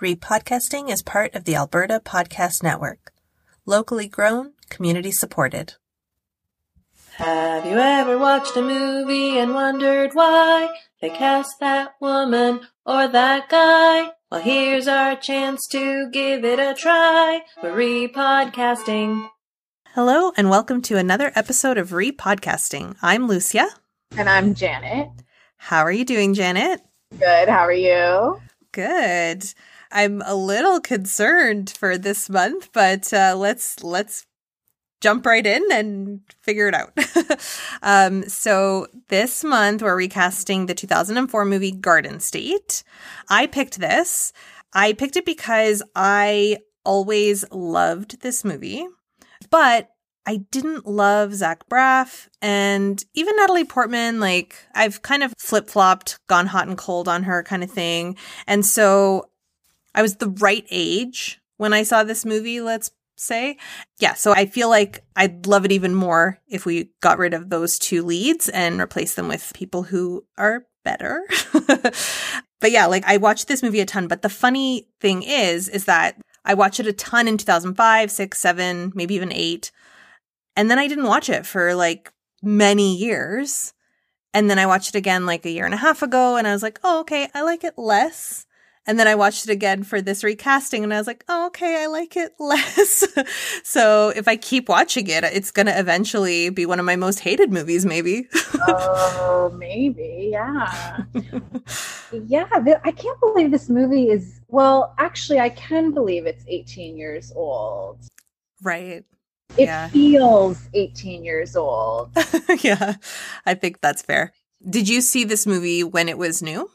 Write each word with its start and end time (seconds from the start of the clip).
Repodcasting 0.00 0.90
is 0.90 1.02
part 1.02 1.34
of 1.34 1.42
the 1.42 1.56
Alberta 1.56 1.98
Podcast 1.98 2.62
Network. 2.62 3.12
Locally 3.66 4.06
grown, 4.06 4.52
community 4.70 5.10
supported. 5.10 5.74
Have 7.16 7.66
you 7.66 7.78
ever 7.78 8.16
watched 8.16 8.56
a 8.56 8.62
movie 8.62 9.40
and 9.40 9.54
wondered 9.54 10.12
why 10.14 10.68
they 11.02 11.10
cast 11.10 11.58
that 11.58 11.96
woman 12.00 12.60
or 12.86 13.08
that 13.08 13.48
guy? 13.48 14.12
Well, 14.30 14.40
here's 14.40 14.86
our 14.86 15.16
chance 15.16 15.66
to 15.72 16.08
give 16.12 16.44
it 16.44 16.60
a 16.60 16.74
try. 16.74 17.40
We're 17.60 17.72
repodcasting. 17.72 19.28
Hello, 19.94 20.30
and 20.36 20.48
welcome 20.48 20.80
to 20.82 20.96
another 20.96 21.32
episode 21.34 21.76
of 21.76 21.90
Repodcasting. 21.90 22.94
I'm 23.02 23.26
Lucia. 23.26 23.66
And 24.16 24.28
I'm 24.28 24.54
Janet. 24.54 25.08
How 25.56 25.80
are 25.80 25.90
you 25.90 26.04
doing, 26.04 26.34
Janet? 26.34 26.82
Good. 27.18 27.48
How 27.48 27.64
are 27.66 27.72
you? 27.72 28.40
Good. 28.70 29.42
I'm 29.90 30.22
a 30.24 30.34
little 30.34 30.80
concerned 30.80 31.70
for 31.70 31.96
this 31.96 32.28
month, 32.28 32.70
but 32.72 33.12
uh, 33.12 33.34
let's 33.36 33.82
let's 33.82 34.26
jump 35.00 35.24
right 35.26 35.46
in 35.46 35.62
and 35.70 36.20
figure 36.42 36.68
it 36.68 36.74
out. 36.74 36.92
um, 37.82 38.24
so 38.24 38.86
this 39.08 39.44
month 39.44 39.82
we're 39.82 39.96
recasting 39.96 40.66
the 40.66 40.74
2004 40.74 41.44
movie 41.44 41.72
Garden 41.72 42.20
State. 42.20 42.82
I 43.28 43.46
picked 43.46 43.78
this. 43.78 44.32
I 44.74 44.92
picked 44.92 45.16
it 45.16 45.24
because 45.24 45.82
I 45.94 46.58
always 46.84 47.44
loved 47.50 48.20
this 48.20 48.44
movie, 48.44 48.86
but 49.50 49.90
I 50.26 50.44
didn't 50.50 50.86
love 50.86 51.32
Zach 51.32 51.66
Braff 51.70 52.28
and 52.42 53.02
even 53.14 53.36
Natalie 53.36 53.64
Portman. 53.64 54.20
Like, 54.20 54.56
I've 54.74 55.00
kind 55.00 55.22
of 55.22 55.32
flip 55.38 55.70
flopped, 55.70 56.18
gone 56.26 56.46
hot 56.46 56.68
and 56.68 56.76
cold 56.76 57.08
on 57.08 57.22
her 57.22 57.42
kind 57.42 57.64
of 57.64 57.70
thing. 57.70 58.16
And 58.46 58.66
so 58.66 59.30
I 59.98 60.02
was 60.02 60.14
the 60.14 60.28
right 60.28 60.64
age 60.70 61.40
when 61.56 61.72
I 61.72 61.82
saw 61.82 62.04
this 62.04 62.24
movie, 62.24 62.60
let's 62.60 62.92
say. 63.16 63.56
Yeah, 63.98 64.14
so 64.14 64.32
I 64.32 64.46
feel 64.46 64.68
like 64.68 65.04
I'd 65.16 65.48
love 65.48 65.64
it 65.64 65.72
even 65.72 65.92
more 65.92 66.38
if 66.46 66.64
we 66.64 66.90
got 67.00 67.18
rid 67.18 67.34
of 67.34 67.50
those 67.50 67.80
two 67.80 68.04
leads 68.04 68.48
and 68.48 68.78
replaced 68.78 69.16
them 69.16 69.26
with 69.26 69.50
people 69.56 69.82
who 69.82 70.24
are 70.36 70.66
better. 70.84 71.24
but 71.66 72.70
yeah, 72.70 72.86
like 72.86 73.02
I 73.08 73.16
watched 73.16 73.48
this 73.48 73.60
movie 73.60 73.80
a 73.80 73.86
ton, 73.86 74.06
but 74.06 74.22
the 74.22 74.28
funny 74.28 74.86
thing 75.00 75.24
is 75.24 75.68
is 75.68 75.86
that 75.86 76.16
I 76.44 76.54
watched 76.54 76.78
it 76.78 76.86
a 76.86 76.92
ton 76.92 77.26
in 77.26 77.36
2005, 77.36 78.12
6, 78.12 78.38
7, 78.38 78.92
maybe 78.94 79.16
even 79.16 79.32
8. 79.32 79.72
And 80.54 80.70
then 80.70 80.78
I 80.78 80.86
didn't 80.86 81.08
watch 81.08 81.28
it 81.28 81.44
for 81.44 81.74
like 81.74 82.12
many 82.40 82.96
years. 82.96 83.74
And 84.32 84.48
then 84.48 84.60
I 84.60 84.66
watched 84.66 84.90
it 84.90 84.98
again 84.98 85.26
like 85.26 85.44
a 85.44 85.50
year 85.50 85.64
and 85.64 85.74
a 85.74 85.78
half 85.78 86.02
ago 86.02 86.36
and 86.36 86.46
I 86.46 86.52
was 86.52 86.62
like, 86.62 86.78
"Oh, 86.84 87.00
okay, 87.00 87.28
I 87.34 87.42
like 87.42 87.64
it 87.64 87.76
less." 87.76 88.46
And 88.88 88.98
then 88.98 89.06
I 89.06 89.14
watched 89.16 89.46
it 89.46 89.52
again 89.52 89.82
for 89.82 90.00
this 90.00 90.24
recasting 90.24 90.82
and 90.82 90.94
I 90.94 90.96
was 90.96 91.06
like, 91.06 91.22
oh, 91.28 91.48
okay, 91.48 91.82
I 91.82 91.88
like 91.88 92.16
it 92.16 92.32
less. 92.38 93.06
so 93.62 94.14
if 94.16 94.26
I 94.26 94.36
keep 94.36 94.70
watching 94.70 95.08
it, 95.08 95.24
it's 95.24 95.50
going 95.50 95.66
to 95.66 95.78
eventually 95.78 96.48
be 96.48 96.64
one 96.64 96.80
of 96.80 96.86
my 96.86 96.96
most 96.96 97.20
hated 97.20 97.52
movies, 97.52 97.84
maybe. 97.84 98.26
oh, 98.66 99.54
maybe. 99.58 100.30
Yeah. 100.32 101.02
yeah. 102.12 102.48
Th- 102.64 102.78
I 102.82 102.92
can't 102.92 103.20
believe 103.20 103.50
this 103.50 103.68
movie 103.68 104.08
is, 104.08 104.40
well, 104.48 104.94
actually, 104.96 105.38
I 105.38 105.50
can 105.50 105.92
believe 105.92 106.24
it's 106.24 106.44
18 106.48 106.96
years 106.96 107.30
old. 107.36 107.98
Right. 108.62 109.04
It 109.58 109.66
yeah. 109.66 109.88
feels 109.88 110.66
18 110.72 111.24
years 111.26 111.56
old. 111.56 112.10
yeah. 112.62 112.94
I 113.44 113.52
think 113.52 113.82
that's 113.82 114.00
fair. 114.00 114.32
Did 114.66 114.88
you 114.88 115.02
see 115.02 115.24
this 115.24 115.46
movie 115.46 115.84
when 115.84 116.08
it 116.08 116.16
was 116.16 116.40
new? 116.40 116.70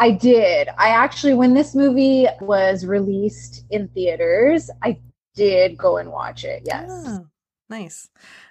I 0.00 0.12
did. 0.12 0.68
I 0.78 0.88
actually, 0.88 1.34
when 1.34 1.52
this 1.52 1.74
movie 1.74 2.26
was 2.40 2.86
released 2.86 3.66
in 3.68 3.88
theaters, 3.88 4.70
I 4.82 4.98
did 5.34 5.76
go 5.76 5.98
and 5.98 6.10
watch 6.10 6.42
it. 6.42 6.62
Yes. 6.64 6.88
Oh, 6.90 7.26
nice. 7.68 8.08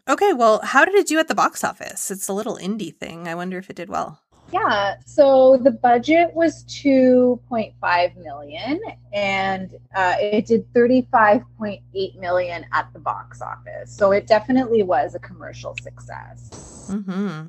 Okay. 0.07 0.33
Well, 0.33 0.61
how 0.63 0.85
did 0.85 0.93
it 0.93 1.07
do 1.07 1.17
at 1.17 1.27
the 1.27 1.33
box 1.33 1.63
office? 1.63 2.11
It's 2.11 2.27
a 2.27 2.33
little 2.33 2.57
indie 2.57 2.95
thing. 2.95 3.27
I 3.27 3.33
wonder 3.33 3.57
if 3.57 3.67
it 3.71 3.75
did 3.75 3.89
well. 3.89 4.21
Yeah. 4.53 4.97
So 5.07 5.57
the 5.57 5.71
budget 5.71 6.33
was 6.35 6.63
2.5 6.65 8.17
million 8.17 8.79
and 9.11 9.71
uh, 9.95 10.15
it 10.19 10.45
did 10.45 10.71
35.8 10.73 12.19
million 12.19 12.65
at 12.73 12.93
the 12.93 12.99
box 12.99 13.41
office. 13.41 13.91
So 13.95 14.11
it 14.11 14.27
definitely 14.27 14.83
was 14.83 15.15
a 15.15 15.19
commercial 15.19 15.75
success. 15.81 16.87
Mm-hmm. 16.91 17.47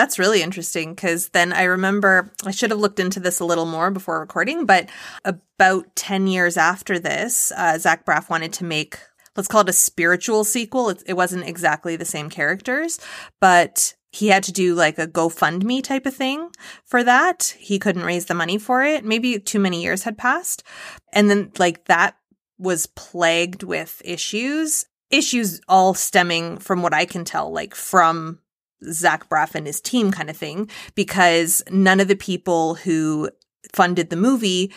That's 0.00 0.18
really 0.18 0.40
interesting 0.40 0.94
because 0.94 1.28
then 1.28 1.52
I 1.52 1.64
remember 1.64 2.32
I 2.46 2.52
should 2.52 2.70
have 2.70 2.80
looked 2.80 2.98
into 2.98 3.20
this 3.20 3.38
a 3.38 3.44
little 3.44 3.66
more 3.66 3.90
before 3.90 4.18
recording, 4.18 4.64
but 4.64 4.88
about 5.26 5.94
10 5.94 6.26
years 6.26 6.56
after 6.56 6.98
this, 6.98 7.52
uh, 7.54 7.76
Zach 7.76 8.06
Braff 8.06 8.30
wanted 8.30 8.54
to 8.54 8.64
make, 8.64 8.98
let's 9.36 9.46
call 9.46 9.60
it 9.60 9.68
a 9.68 9.74
spiritual 9.74 10.44
sequel. 10.44 10.88
It, 10.88 11.02
it 11.04 11.12
wasn't 11.18 11.46
exactly 11.46 11.96
the 11.96 12.06
same 12.06 12.30
characters, 12.30 12.98
but 13.42 13.92
he 14.10 14.28
had 14.28 14.42
to 14.44 14.52
do 14.52 14.74
like 14.74 14.98
a 14.98 15.06
GoFundMe 15.06 15.84
type 15.84 16.06
of 16.06 16.14
thing 16.14 16.48
for 16.86 17.04
that. 17.04 17.54
He 17.58 17.78
couldn't 17.78 18.06
raise 18.06 18.24
the 18.24 18.32
money 18.32 18.56
for 18.56 18.82
it. 18.82 19.04
Maybe 19.04 19.38
too 19.38 19.58
many 19.58 19.82
years 19.82 20.04
had 20.04 20.16
passed. 20.16 20.62
And 21.12 21.28
then 21.28 21.52
like 21.58 21.84
that 21.88 22.16
was 22.56 22.86
plagued 22.86 23.64
with 23.64 24.00
issues 24.02 24.86
issues 25.10 25.60
all 25.68 25.92
stemming 25.92 26.56
from 26.56 26.82
what 26.82 26.94
I 26.94 27.04
can 27.04 27.24
tell, 27.24 27.52
like 27.52 27.74
from 27.74 28.38
Zach 28.84 29.28
Braff 29.28 29.54
and 29.54 29.66
his 29.66 29.80
team 29.80 30.10
kind 30.10 30.30
of 30.30 30.36
thing, 30.36 30.70
because 30.94 31.62
none 31.70 32.00
of 32.00 32.08
the 32.08 32.16
people 32.16 32.76
who 32.76 33.30
funded 33.72 34.10
the 34.10 34.16
movie 34.16 34.72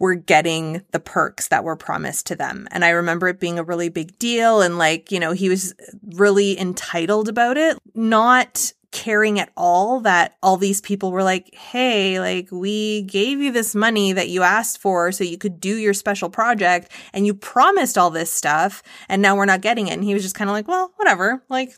were 0.00 0.14
getting 0.14 0.82
the 0.92 0.98
perks 0.98 1.48
that 1.48 1.62
were 1.62 1.76
promised 1.76 2.26
to 2.26 2.34
them. 2.34 2.66
And 2.70 2.84
I 2.84 2.88
remember 2.88 3.28
it 3.28 3.38
being 3.38 3.58
a 3.58 3.64
really 3.64 3.90
big 3.90 4.18
deal. 4.18 4.62
And 4.62 4.78
like, 4.78 5.12
you 5.12 5.20
know, 5.20 5.32
he 5.32 5.48
was 5.48 5.74
really 6.14 6.58
entitled 6.58 7.28
about 7.28 7.58
it, 7.58 7.78
not 7.94 8.72
caring 8.92 9.38
at 9.38 9.50
all 9.56 10.00
that 10.00 10.36
all 10.42 10.56
these 10.56 10.80
people 10.80 11.12
were 11.12 11.22
like, 11.22 11.54
Hey, 11.54 12.18
like 12.18 12.48
we 12.50 13.02
gave 13.02 13.40
you 13.40 13.52
this 13.52 13.74
money 13.74 14.12
that 14.12 14.30
you 14.30 14.42
asked 14.42 14.78
for 14.78 15.12
so 15.12 15.22
you 15.22 15.38
could 15.38 15.60
do 15.60 15.76
your 15.76 15.94
special 15.94 16.28
project 16.28 16.90
and 17.12 17.26
you 17.26 17.34
promised 17.34 17.96
all 17.96 18.10
this 18.10 18.32
stuff 18.32 18.82
and 19.08 19.22
now 19.22 19.36
we're 19.36 19.44
not 19.44 19.60
getting 19.60 19.86
it. 19.86 19.92
And 19.92 20.02
he 20.02 20.14
was 20.14 20.22
just 20.22 20.34
kind 20.34 20.50
of 20.50 20.54
like, 20.54 20.66
well, 20.66 20.92
whatever. 20.96 21.44
Like 21.48 21.74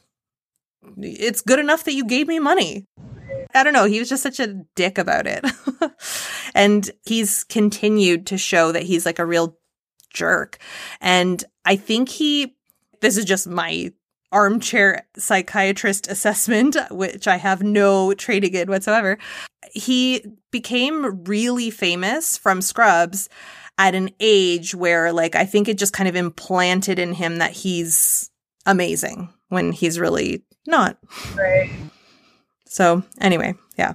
it's 0.98 1.40
good 1.40 1.58
enough 1.58 1.84
that 1.84 1.94
you 1.94 2.04
gave 2.04 2.28
me 2.28 2.38
money. 2.38 2.86
I 3.54 3.62
don't 3.62 3.72
know. 3.72 3.84
He 3.84 3.98
was 3.98 4.08
just 4.08 4.22
such 4.22 4.40
a 4.40 4.54
dick 4.74 4.98
about 4.98 5.26
it. 5.26 5.44
and 6.54 6.90
he's 7.04 7.44
continued 7.44 8.26
to 8.28 8.38
show 8.38 8.72
that 8.72 8.84
he's 8.84 9.04
like 9.04 9.18
a 9.18 9.26
real 9.26 9.58
jerk. 10.12 10.58
And 11.00 11.42
I 11.64 11.76
think 11.76 12.08
he, 12.08 12.56
this 13.00 13.16
is 13.16 13.24
just 13.24 13.46
my 13.46 13.92
armchair 14.30 15.06
psychiatrist 15.16 16.08
assessment, 16.08 16.76
which 16.90 17.28
I 17.28 17.36
have 17.36 17.62
no 17.62 18.14
training 18.14 18.54
in 18.54 18.68
whatsoever. 18.68 19.18
He 19.72 20.24
became 20.50 21.24
really 21.24 21.70
famous 21.70 22.36
from 22.36 22.62
Scrubs 22.62 23.28
at 23.78 23.94
an 23.94 24.10
age 24.20 24.74
where, 24.74 25.12
like, 25.12 25.34
I 25.34 25.44
think 25.44 25.68
it 25.68 25.78
just 25.78 25.92
kind 25.92 26.08
of 26.08 26.16
implanted 26.16 26.98
in 26.98 27.14
him 27.14 27.38
that 27.38 27.52
he's 27.52 28.30
amazing 28.66 29.32
when 29.48 29.72
he's 29.72 29.98
really 29.98 30.44
not. 30.66 30.98
Right. 31.34 31.70
So, 32.66 33.02
anyway, 33.20 33.54
yeah. 33.76 33.94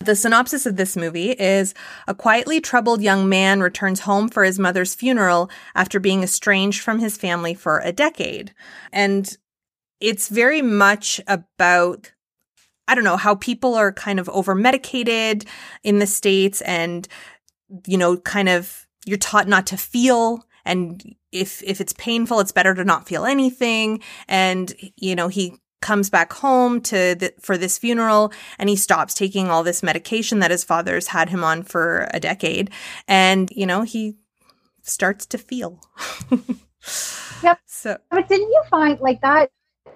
The 0.00 0.16
synopsis 0.16 0.66
of 0.66 0.76
this 0.76 0.96
movie 0.96 1.30
is 1.30 1.72
a 2.06 2.14
quietly 2.14 2.60
troubled 2.60 3.00
young 3.00 3.28
man 3.28 3.60
returns 3.60 4.00
home 4.00 4.28
for 4.28 4.44
his 4.44 4.58
mother's 4.58 4.94
funeral 4.94 5.50
after 5.74 6.00
being 6.00 6.22
estranged 6.22 6.80
from 6.80 6.98
his 6.98 7.16
family 7.16 7.54
for 7.54 7.80
a 7.80 7.92
decade. 7.92 8.52
And 8.92 9.36
it's 10.00 10.28
very 10.28 10.62
much 10.62 11.20
about 11.26 12.12
I 12.86 12.94
don't 12.94 13.04
know, 13.04 13.16
how 13.16 13.34
people 13.34 13.74
are 13.74 13.92
kind 13.92 14.20
of 14.20 14.28
over 14.28 14.54
medicated 14.54 15.46
in 15.82 15.98
the 15.98 16.06
States 16.06 16.60
and, 16.62 17.08
you 17.86 17.96
know, 17.96 18.18
kind 18.18 18.48
of 18.48 18.86
you're 19.06 19.18
taught 19.18 19.48
not 19.48 19.66
to 19.68 19.76
feel. 19.76 20.46
And 20.64 21.14
if, 21.32 21.62
if 21.62 21.80
it's 21.80 21.94
painful, 21.94 22.40
it's 22.40 22.52
better 22.52 22.74
to 22.74 22.84
not 22.84 23.06
feel 23.06 23.24
anything. 23.24 24.02
And, 24.28 24.74
you 24.96 25.14
know, 25.16 25.28
he 25.28 25.56
comes 25.84 26.08
back 26.08 26.32
home 26.32 26.80
to 26.80 27.14
the, 27.14 27.32
for 27.38 27.56
this 27.56 27.78
funeral 27.78 28.32
and 28.58 28.68
he 28.68 28.74
stops 28.74 29.14
taking 29.14 29.50
all 29.50 29.62
this 29.62 29.82
medication 29.82 30.40
that 30.40 30.50
his 30.50 30.64
father's 30.64 31.08
had 31.08 31.28
him 31.28 31.44
on 31.44 31.62
for 31.62 32.08
a 32.12 32.18
decade. 32.18 32.70
And 33.06 33.50
you 33.54 33.66
know 33.66 33.82
he 33.82 34.16
starts 34.82 35.26
to 35.26 35.38
feel. 35.38 35.80
Yep. 37.42 37.58
So 37.66 37.96
but 38.10 38.28
didn't 38.28 38.48
you 38.48 38.62
find 38.70 38.98
like 39.00 39.20
that 39.20 39.50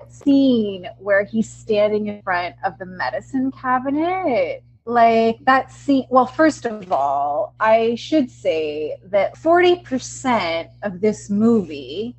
scene 0.09 0.87
where 0.99 1.25
he's 1.25 1.51
standing 1.51 2.09
in 2.09 2.23
front 2.23 2.57
of 2.65 2.79
the 2.79 2.87
medicine 2.87 3.53
cabinet? 3.53 4.63
Like 4.85 5.39
that 5.45 5.71
scene 5.71 6.07
well 6.09 6.25
first 6.25 6.65
of 6.65 6.91
all 6.91 7.55
i 7.61 7.95
should 7.95 8.31
say 8.31 8.97
that 9.05 9.35
40% 9.35 10.71
of 10.83 11.03
this 11.03 11.29
movie 11.29 12.17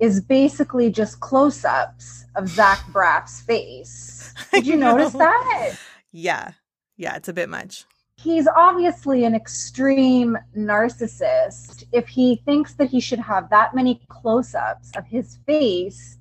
is 0.00 0.20
basically 0.20 0.90
just 0.90 1.20
close-ups 1.20 2.24
of 2.36 2.48
Zach 2.48 2.80
Braff's 2.88 3.40
face. 3.42 4.32
Did 4.52 4.66
you 4.66 4.76
notice 4.76 5.12
that? 5.12 5.76
Yeah. 6.12 6.52
Yeah, 6.96 7.16
it's 7.16 7.28
a 7.28 7.32
bit 7.32 7.48
much. 7.48 7.84
he's 8.16 8.46
obviously 8.54 9.24
an 9.24 9.34
extreme 9.34 10.36
narcissist 10.56 11.84
if 11.92 12.06
he 12.08 12.36
thinks 12.44 12.74
that 12.74 12.90
he 12.90 13.00
should 13.00 13.18
have 13.18 13.48
that 13.50 13.74
many 13.74 14.00
close 14.08 14.54
ups 14.54 14.90
of 14.96 15.06
his 15.06 15.38
face 15.46 16.18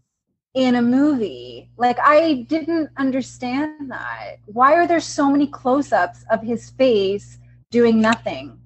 in 0.53 0.75
a 0.75 0.81
movie. 0.81 1.69
Like, 1.77 1.97
I 1.99 2.45
didn't 2.47 2.89
understand 2.97 3.91
that. 3.91 4.37
Why 4.45 4.73
are 4.75 4.87
there 4.87 4.99
so 5.01 5.29
many 5.29 5.47
close 5.47 5.91
ups 5.91 6.23
of 6.31 6.41
his 6.41 6.69
face 6.71 7.37
doing 7.71 8.01
nothing? 8.01 8.57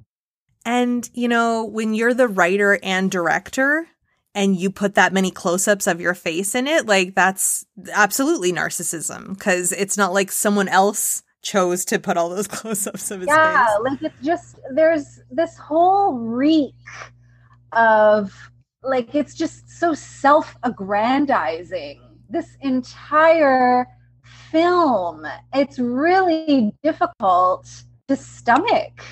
And, 0.65 1.10
you 1.13 1.27
know, 1.27 1.65
when 1.65 1.94
you're 1.94 2.13
the 2.13 2.27
writer 2.30 2.80
and 2.83 3.12
director, 3.12 3.88
and 4.35 4.56
you 4.56 4.69
put 4.69 4.95
that 4.95 5.13
many 5.13 5.31
close-ups 5.31 5.88
of 5.88 6.01
your 6.01 6.13
face 6.13 6.56
in 6.56 6.68
it 6.68 6.85
like 6.85 7.15
that's 7.15 7.65
absolutely 7.94 8.51
narcissism 8.51 9.30
because 9.30 9.71
it's 9.71 9.97
not 9.97 10.13
like 10.13 10.31
someone 10.31 10.68
else 10.68 11.24
chose 11.44 11.85
to 11.85 12.00
put 12.00 12.18
all 12.18 12.30
those 12.30 12.47
close-ups 12.47 13.12
of 13.12 13.19
his 13.19 13.27
yeah, 13.27 13.65
face. 13.65 13.74
Yeah, 13.74 13.91
like 13.91 14.01
it's 14.01 14.25
just 14.25 14.56
there's 14.74 15.21
this 15.30 15.56
whole 15.57 16.18
reek 16.18 16.74
of 17.74 18.33
like 18.81 19.13
it's 19.13 19.35
just 19.35 19.69
so 19.69 19.94
self-aggrandizing. 19.94 22.00
This 22.29 22.57
entire 22.62 23.86
film, 24.50 25.27
it's 25.53 25.77
really 25.77 26.74
difficult 26.81 27.69
to 28.07 28.15
stomach. 28.15 29.03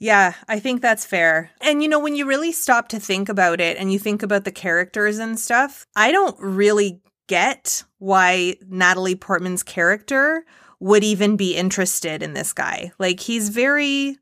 Yeah, 0.00 0.34
I 0.46 0.60
think 0.60 0.80
that's 0.80 1.04
fair. 1.04 1.50
And 1.60 1.82
you 1.82 1.88
know, 1.88 1.98
when 1.98 2.14
you 2.14 2.26
really 2.26 2.52
stop 2.52 2.88
to 2.88 3.00
think 3.00 3.28
about 3.28 3.60
it 3.60 3.76
and 3.76 3.92
you 3.92 3.98
think 3.98 4.22
about 4.22 4.44
the 4.44 4.52
characters 4.52 5.18
and 5.18 5.38
stuff, 5.38 5.86
I 5.96 6.12
don't 6.12 6.36
really 6.38 7.02
get 7.26 7.84
why 7.98 8.56
Natalie 8.68 9.16
Portman's 9.16 9.62
character 9.62 10.44
would 10.80 11.02
even 11.02 11.36
be 11.36 11.56
interested 11.56 12.22
in 12.22 12.34
this 12.34 12.52
guy. 12.52 12.92
Like 12.98 13.20
he's 13.20 13.48
very 13.48 14.16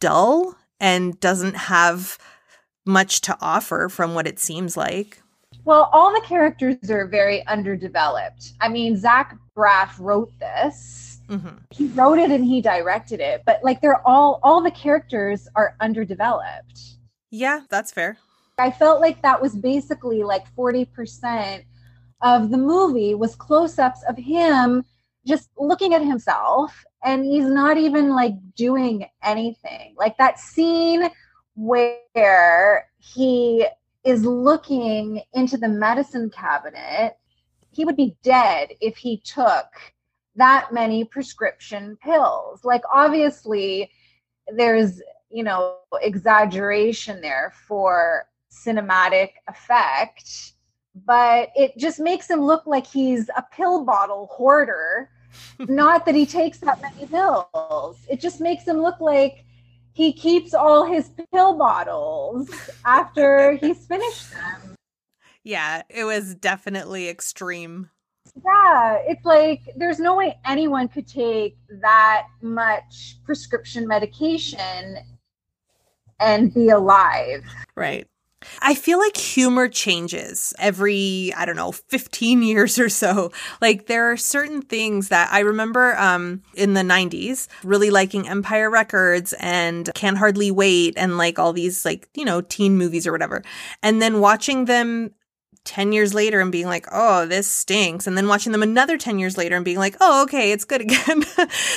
dull 0.00 0.56
and 0.78 1.18
doesn't 1.20 1.56
have 1.56 2.18
much 2.86 3.22
to 3.22 3.36
offer 3.40 3.88
from 3.88 4.14
what 4.14 4.26
it 4.26 4.38
seems 4.38 4.76
like. 4.76 5.22
Well, 5.64 5.90
all 5.92 6.12
the 6.12 6.26
characters 6.26 6.90
are 6.90 7.06
very 7.06 7.46
underdeveloped. 7.46 8.52
I 8.60 8.68
mean, 8.68 8.96
Zach 8.96 9.36
Braff 9.56 9.98
wrote 9.98 10.32
this. 10.38 11.09
Mm-hmm. 11.30 11.56
He 11.70 11.86
wrote 11.88 12.18
it 12.18 12.30
and 12.30 12.44
he 12.44 12.60
directed 12.60 13.20
it, 13.20 13.42
but 13.46 13.60
like 13.62 13.80
they're 13.80 14.06
all 14.06 14.40
all 14.42 14.60
the 14.60 14.70
characters 14.70 15.48
are 15.54 15.76
underdeveloped. 15.80 16.80
Yeah, 17.30 17.60
that's 17.70 17.92
fair. 17.92 18.18
I 18.58 18.70
felt 18.70 19.00
like 19.00 19.22
that 19.22 19.40
was 19.40 19.54
basically 19.54 20.22
like 20.22 20.44
40% 20.54 21.64
of 22.22 22.50
the 22.50 22.58
movie 22.58 23.14
was 23.14 23.34
close-ups 23.34 24.02
of 24.08 24.18
him 24.18 24.84
just 25.26 25.48
looking 25.56 25.94
at 25.94 26.02
himself 26.02 26.84
and 27.04 27.24
he's 27.24 27.46
not 27.46 27.78
even 27.78 28.10
like 28.10 28.34
doing 28.56 29.06
anything. 29.22 29.94
Like 29.96 30.18
that 30.18 30.38
scene 30.38 31.08
where 31.54 32.86
he 32.98 33.66
is 34.04 34.24
looking 34.24 35.22
into 35.32 35.56
the 35.56 35.68
medicine 35.68 36.30
cabinet, 36.30 37.16
he 37.70 37.84
would 37.84 37.96
be 37.96 38.16
dead 38.22 38.70
if 38.80 38.96
he 38.96 39.18
took 39.18 39.66
that 40.36 40.72
many 40.72 41.04
prescription 41.04 41.96
pills. 42.02 42.64
Like 42.64 42.82
obviously 42.92 43.90
there's, 44.56 45.00
you 45.30 45.44
know, 45.44 45.76
exaggeration 46.00 47.20
there 47.20 47.52
for 47.66 48.26
cinematic 48.52 49.30
effect 49.48 50.54
but 50.94 51.50
it 51.54 51.76
just 51.78 52.00
makes 52.00 52.28
him 52.28 52.40
look 52.40 52.66
like 52.66 52.86
he's 52.86 53.28
a 53.36 53.44
pill 53.52 53.84
bottle 53.84 54.28
hoarder. 54.30 55.10
Not 55.60 56.06
that 56.06 56.14
he 56.14 56.26
takes 56.26 56.58
that 56.58 56.80
many 56.82 57.06
pills. 57.06 57.98
It 58.08 58.20
just 58.20 58.40
makes 58.40 58.64
him 58.64 58.78
look 58.78 59.00
like 59.00 59.44
he 59.92 60.12
keeps 60.12 60.54
all 60.54 60.84
his 60.84 61.10
pill 61.32 61.56
bottles 61.56 62.50
after 62.84 63.52
he's 63.52 63.86
finished 63.86 64.32
them. 64.32 64.74
Yeah, 65.44 65.82
it 65.88 66.04
was 66.04 66.34
definitely 66.34 67.08
extreme. 67.08 67.90
Yeah, 68.36 68.98
it's 69.06 69.24
like 69.24 69.60
there's 69.76 69.98
no 69.98 70.16
way 70.16 70.38
anyone 70.44 70.88
could 70.88 71.06
take 71.06 71.56
that 71.82 72.26
much 72.42 73.18
prescription 73.24 73.86
medication 73.86 74.98
and 76.18 76.52
be 76.52 76.68
alive. 76.68 77.44
Right. 77.74 78.06
I 78.62 78.74
feel 78.74 78.98
like 78.98 79.16
humor 79.16 79.68
changes 79.68 80.54
every, 80.58 81.32
I 81.36 81.44
don't 81.44 81.56
know, 81.56 81.72
15 81.72 82.42
years 82.42 82.78
or 82.78 82.88
so. 82.88 83.32
Like 83.60 83.86
there 83.86 84.10
are 84.10 84.16
certain 84.16 84.62
things 84.62 85.08
that 85.08 85.28
I 85.30 85.40
remember 85.40 85.96
um, 85.98 86.42
in 86.54 86.74
the 86.74 86.80
90s 86.80 87.48
really 87.64 87.90
liking 87.90 88.28
Empire 88.28 88.70
Records 88.70 89.34
and 89.34 89.90
Can't 89.94 90.16
Hardly 90.16 90.50
Wait 90.50 90.94
and 90.96 91.18
like 91.18 91.38
all 91.38 91.52
these 91.52 91.84
like, 91.84 92.08
you 92.14 92.24
know, 92.24 92.40
teen 92.40 92.78
movies 92.78 93.06
or 93.06 93.12
whatever. 93.12 93.42
And 93.82 94.00
then 94.00 94.20
watching 94.20 94.64
them 94.64 95.10
10 95.64 95.92
years 95.92 96.14
later 96.14 96.40
and 96.40 96.50
being 96.50 96.66
like, 96.66 96.86
oh, 96.90 97.26
this 97.26 97.46
stinks. 97.46 98.06
And 98.06 98.16
then 98.16 98.28
watching 98.28 98.52
them 98.52 98.62
another 98.62 98.96
10 98.96 99.18
years 99.18 99.36
later 99.36 99.56
and 99.56 99.64
being 99.64 99.78
like, 99.78 99.96
oh, 100.00 100.22
okay, 100.24 100.52
it's 100.52 100.64
good 100.64 100.80
again. 100.80 101.22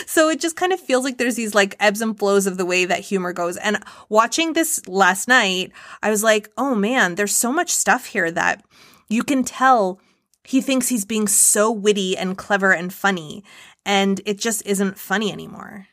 so 0.06 0.30
it 0.30 0.40
just 0.40 0.56
kind 0.56 0.74
of 0.74 0.80
feels 0.80 1.04
like 1.04 1.18
there's 1.18 1.36
these 1.36 1.54
like 1.54 1.76
ebbs 1.80 2.02
and 2.02 2.18
flows 2.18 2.48
of 2.48 2.58
the 2.58 2.66
way 2.66 2.86
that 2.86 3.02
humor 3.02 3.34
goes. 3.34 3.58
And 3.58 3.84
watching 4.10 4.54
this 4.54 4.86
last 4.88 5.28
night, 5.28 5.72
I 6.02 6.10
was 6.10 6.24
like, 6.24 6.50
oh 6.58 6.76
man, 6.76 7.16
there's 7.16 7.36
so 7.36 7.52
much 7.52 7.72
stuff 7.72 8.06
here 8.06 8.32
that 8.32 8.64
you 9.10 9.24
can 9.24 9.44
tell 9.44 10.00
he 10.46 10.62
thinks 10.62 10.90
he's 10.90 11.06
being 11.06 11.28
so 11.28 11.72
witty 11.72 12.18
and 12.18 12.38
clever 12.38 12.74
and 12.74 12.94
funny. 12.94 13.44
And 13.86 14.22
it 14.26 14.40
just 14.40 14.66
isn't 14.66 14.98
funny 14.98 15.32
anymore. 15.32 15.88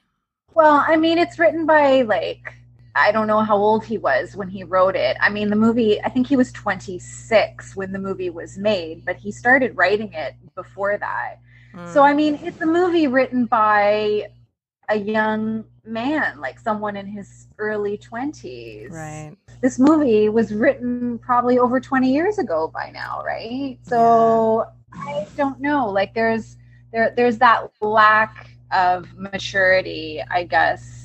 Well, 0.55 0.85
I 0.87 0.97
mean, 0.97 1.19
it's 1.19 1.39
written 1.39 1.67
by 1.67 2.03
like 2.03 2.55
I 2.95 3.13
don't 3.13 3.27
know 3.27 3.41
how 3.41 3.57
old 3.57 3.85
he 3.85 3.99
was 3.99 4.37
when 4.37 4.49
he 4.49 4.65
wrote 4.65 4.97
it. 4.97 5.17
I 5.21 5.31
mean, 5.31 5.51
the 5.51 5.57
movie, 5.57 6.01
I 6.03 6.09
think 6.09 6.27
he 6.27 6.37
was 6.37 6.53
26 6.53 7.77
when 7.77 7.93
the 7.93 7.99
movie 7.99 8.31
was 8.31 8.59
made, 8.59 9.05
but 9.05 9.17
he 9.17 9.31
started 9.31 9.77
writing 9.77 10.13
it 10.13 10.35
before 10.55 10.99
that. 10.99 11.37
Mm. 11.75 11.93
So, 11.93 12.03
I 12.03 12.15
mean, 12.15 12.39
it's 12.43 12.61
a 12.61 12.67
movie 12.67 13.07
written 13.07 13.47
by 13.47 14.31
a 14.89 14.97
young 14.97 15.65
man, 15.85 16.41
like 16.41 16.59
someone 16.59 16.97
in 16.97 17.07
his 17.07 17.47
early 17.59 17.97
20s. 17.97 18.91
Right. 18.91 19.37
This 19.61 19.79
movie 19.79 20.29
was 20.29 20.53
written 20.53 21.19
probably 21.19 21.59
over 21.59 21.81
20 21.81 22.13
years 22.13 22.39
ago 22.39 22.71
by 22.73 22.91
now, 22.91 23.23
right? 23.25 23.79
So, 23.83 24.67
yeah. 24.95 25.01
I 25.03 25.27
don't 25.37 25.61
know. 25.61 25.89
Like 25.89 26.15
there's 26.15 26.57
there 26.93 27.13
there's 27.17 27.39
that 27.39 27.69
lack 27.81 28.51
of 28.73 29.07
maturity, 29.17 30.23
I 30.29 30.43
guess 30.45 31.00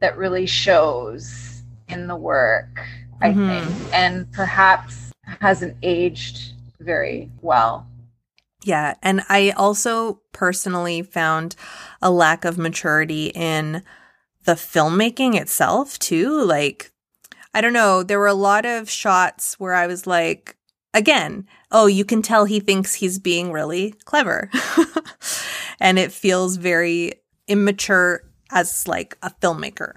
that 0.00 0.16
really 0.16 0.46
shows 0.46 1.62
in 1.88 2.06
the 2.06 2.16
work, 2.16 2.80
I 3.20 3.30
mm-hmm. 3.30 3.66
think, 3.66 3.94
and 3.94 4.32
perhaps 4.32 5.12
hasn't 5.40 5.76
aged 5.82 6.52
very 6.80 7.30
well. 7.42 7.86
Yeah. 8.64 8.94
And 9.02 9.22
I 9.28 9.50
also 9.50 10.20
personally 10.32 11.02
found 11.02 11.56
a 12.02 12.10
lack 12.10 12.44
of 12.44 12.58
maturity 12.58 13.26
in 13.28 13.82
the 14.44 14.52
filmmaking 14.52 15.34
itself, 15.34 15.98
too. 15.98 16.42
Like, 16.44 16.92
I 17.54 17.60
don't 17.60 17.72
know, 17.72 18.02
there 18.02 18.18
were 18.18 18.26
a 18.26 18.34
lot 18.34 18.66
of 18.66 18.90
shots 18.90 19.58
where 19.58 19.74
I 19.74 19.86
was 19.86 20.06
like, 20.06 20.56
again, 20.94 21.46
oh, 21.70 21.86
you 21.86 22.04
can 22.04 22.22
tell 22.22 22.44
he 22.44 22.60
thinks 22.60 22.94
he's 22.94 23.18
being 23.18 23.52
really 23.52 23.92
clever. 24.04 24.50
and 25.80 25.98
it 25.98 26.12
feels 26.12 26.56
very 26.56 27.14
immature 27.48 28.29
as 28.50 28.86
like 28.86 29.16
a 29.22 29.30
filmmaker. 29.30 29.94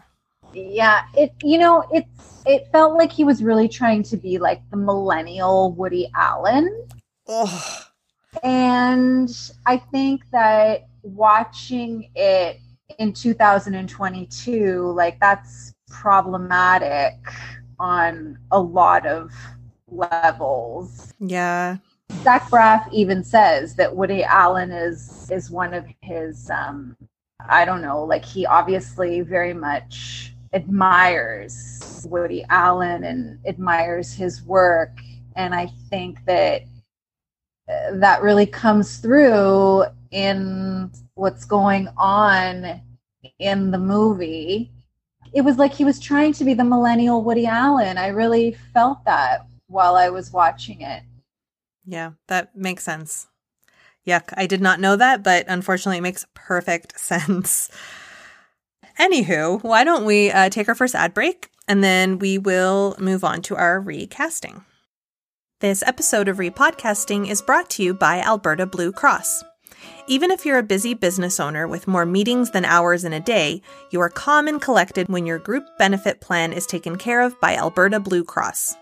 Yeah, 0.54 1.04
it 1.16 1.34
you 1.44 1.58
know, 1.58 1.84
it's 1.92 2.42
it 2.46 2.68
felt 2.72 2.98
like 2.98 3.12
he 3.12 3.24
was 3.24 3.44
really 3.44 3.68
trying 3.68 4.04
to 4.04 4.18
be 4.18 4.38
like 4.38 4.62
the 4.70 4.78
millennial 4.78 5.72
Woody 5.74 6.10
Allen. 6.16 6.88
Oh. 7.28 7.86
And 8.42 9.30
I 9.66 9.78
think 9.78 10.24
that 10.32 10.88
watching 11.04 12.10
it 12.16 12.60
in 13.00 13.14
2022, 13.14 14.92
like 14.92 15.20
that's 15.20 15.74
problematic 15.90 17.14
on 17.80 18.38
a 18.52 18.60
lot 18.60 19.06
of 19.06 19.32
levels. 19.88 21.14
Yeah. 21.20 21.78
Zach 22.24 22.50
Braff 22.50 22.92
even 22.92 23.24
says 23.24 23.76
that 23.76 23.96
Woody 23.96 24.24
Allen 24.24 24.72
is 24.72 25.30
is 25.32 25.50
one 25.50 25.74
of 25.74 25.86
his 26.02 26.50
um 26.50 26.96
I 27.50 27.66
don't 27.66 27.82
know, 27.82 28.04
like 28.04 28.26
he 28.26 28.46
obviously 28.46 29.22
very 29.22 29.54
much 29.54 30.34
admires 30.54 32.06
Woody 32.10 32.46
Allen 32.50 33.04
and 33.04 33.40
admires 33.46 34.14
his 34.14 34.44
work. 34.44 34.98
And 35.36 35.54
I 35.54 35.68
think 35.90 36.24
that 36.26 36.64
uh, 37.68 37.96
that 37.96 38.22
really 38.22 38.46
comes 38.46 38.98
through 38.98 39.86
in 40.12 40.92
what's 41.16 41.46
going 41.46 41.88
on 41.98 42.82
in 43.40 43.72
the 43.72 43.78
movie. 43.78 44.72
It 45.34 45.42
was 45.42 45.58
like 45.58 45.74
he 45.74 45.86
was 45.86 46.00
trying 46.00 46.34
to 46.34 46.44
be 46.44 46.54
the 46.54 46.64
millennial 46.64 47.24
Woody 47.24 47.48
Allen. 47.48 47.98
I 47.98 48.08
really 48.08 48.52
felt 48.74 49.04
that 49.06 49.48
while 49.68 49.96
I 49.96 50.10
was 50.10 50.32
watching 50.32 50.82
it. 50.82 51.04
Yeah, 51.86 52.12
that 52.28 52.56
makes 52.56 52.84
sense. 52.84 53.28
Yuck. 54.08 54.34
I 54.36 54.48
did 54.48 54.62
not 54.62 54.80
know 54.80 54.96
that, 54.96 55.24
but 55.24 55.46
unfortunately, 55.48 55.98
it 55.98 56.02
makes 56.02 56.26
perfect 56.34 57.00
sense. 57.00 57.70
Anywho, 59.00 59.64
why 59.64 59.84
don't 59.84 60.06
we 60.06 60.32
uh, 60.32 60.50
take 60.50 60.68
our 60.68 60.76
first 60.76 60.96
ad 60.96 61.14
break 61.14 61.50
and 61.68 61.84
then 61.84 62.20
we 62.20 62.38
will 62.38 62.96
move 63.00 63.24
on 63.24 63.42
to 63.44 63.56
our 63.56 63.80
recasting. 63.80 64.64
This 65.62 65.82
episode 65.84 66.28
of 66.28 66.38
Repodcasting 66.38 67.30
is 67.30 67.42
brought 67.42 67.70
to 67.72 67.84
you 67.84 67.94
by 67.94 68.20
Alberta 68.20 68.66
Blue 68.66 68.92
Cross. 68.92 69.44
Even 70.08 70.30
if 70.30 70.46
you're 70.46 70.58
a 70.58 70.64
busy 70.64 70.94
business 70.94 71.40
owner 71.40 71.68
with 71.68 71.88
more 71.88 72.06
meetings 72.06 72.52
than 72.52 72.66
hours 72.66 73.06
in 73.06 73.14
a 73.14 73.20
day, 73.22 73.62
you 73.90 74.02
are 74.02 74.10
calm 74.10 74.48
and 74.48 74.62
collected 74.62 75.08
when 75.08 75.26
your 75.26 75.40
group 75.40 75.66
benefit 75.80 76.20
plan 76.20 76.52
is 76.52 76.66
taken 76.66 76.98
care 76.98 77.22
of 77.22 77.40
by 77.40 77.56
Alberta 77.56 78.02
Blue 78.02 78.26
Cross. 78.26 78.76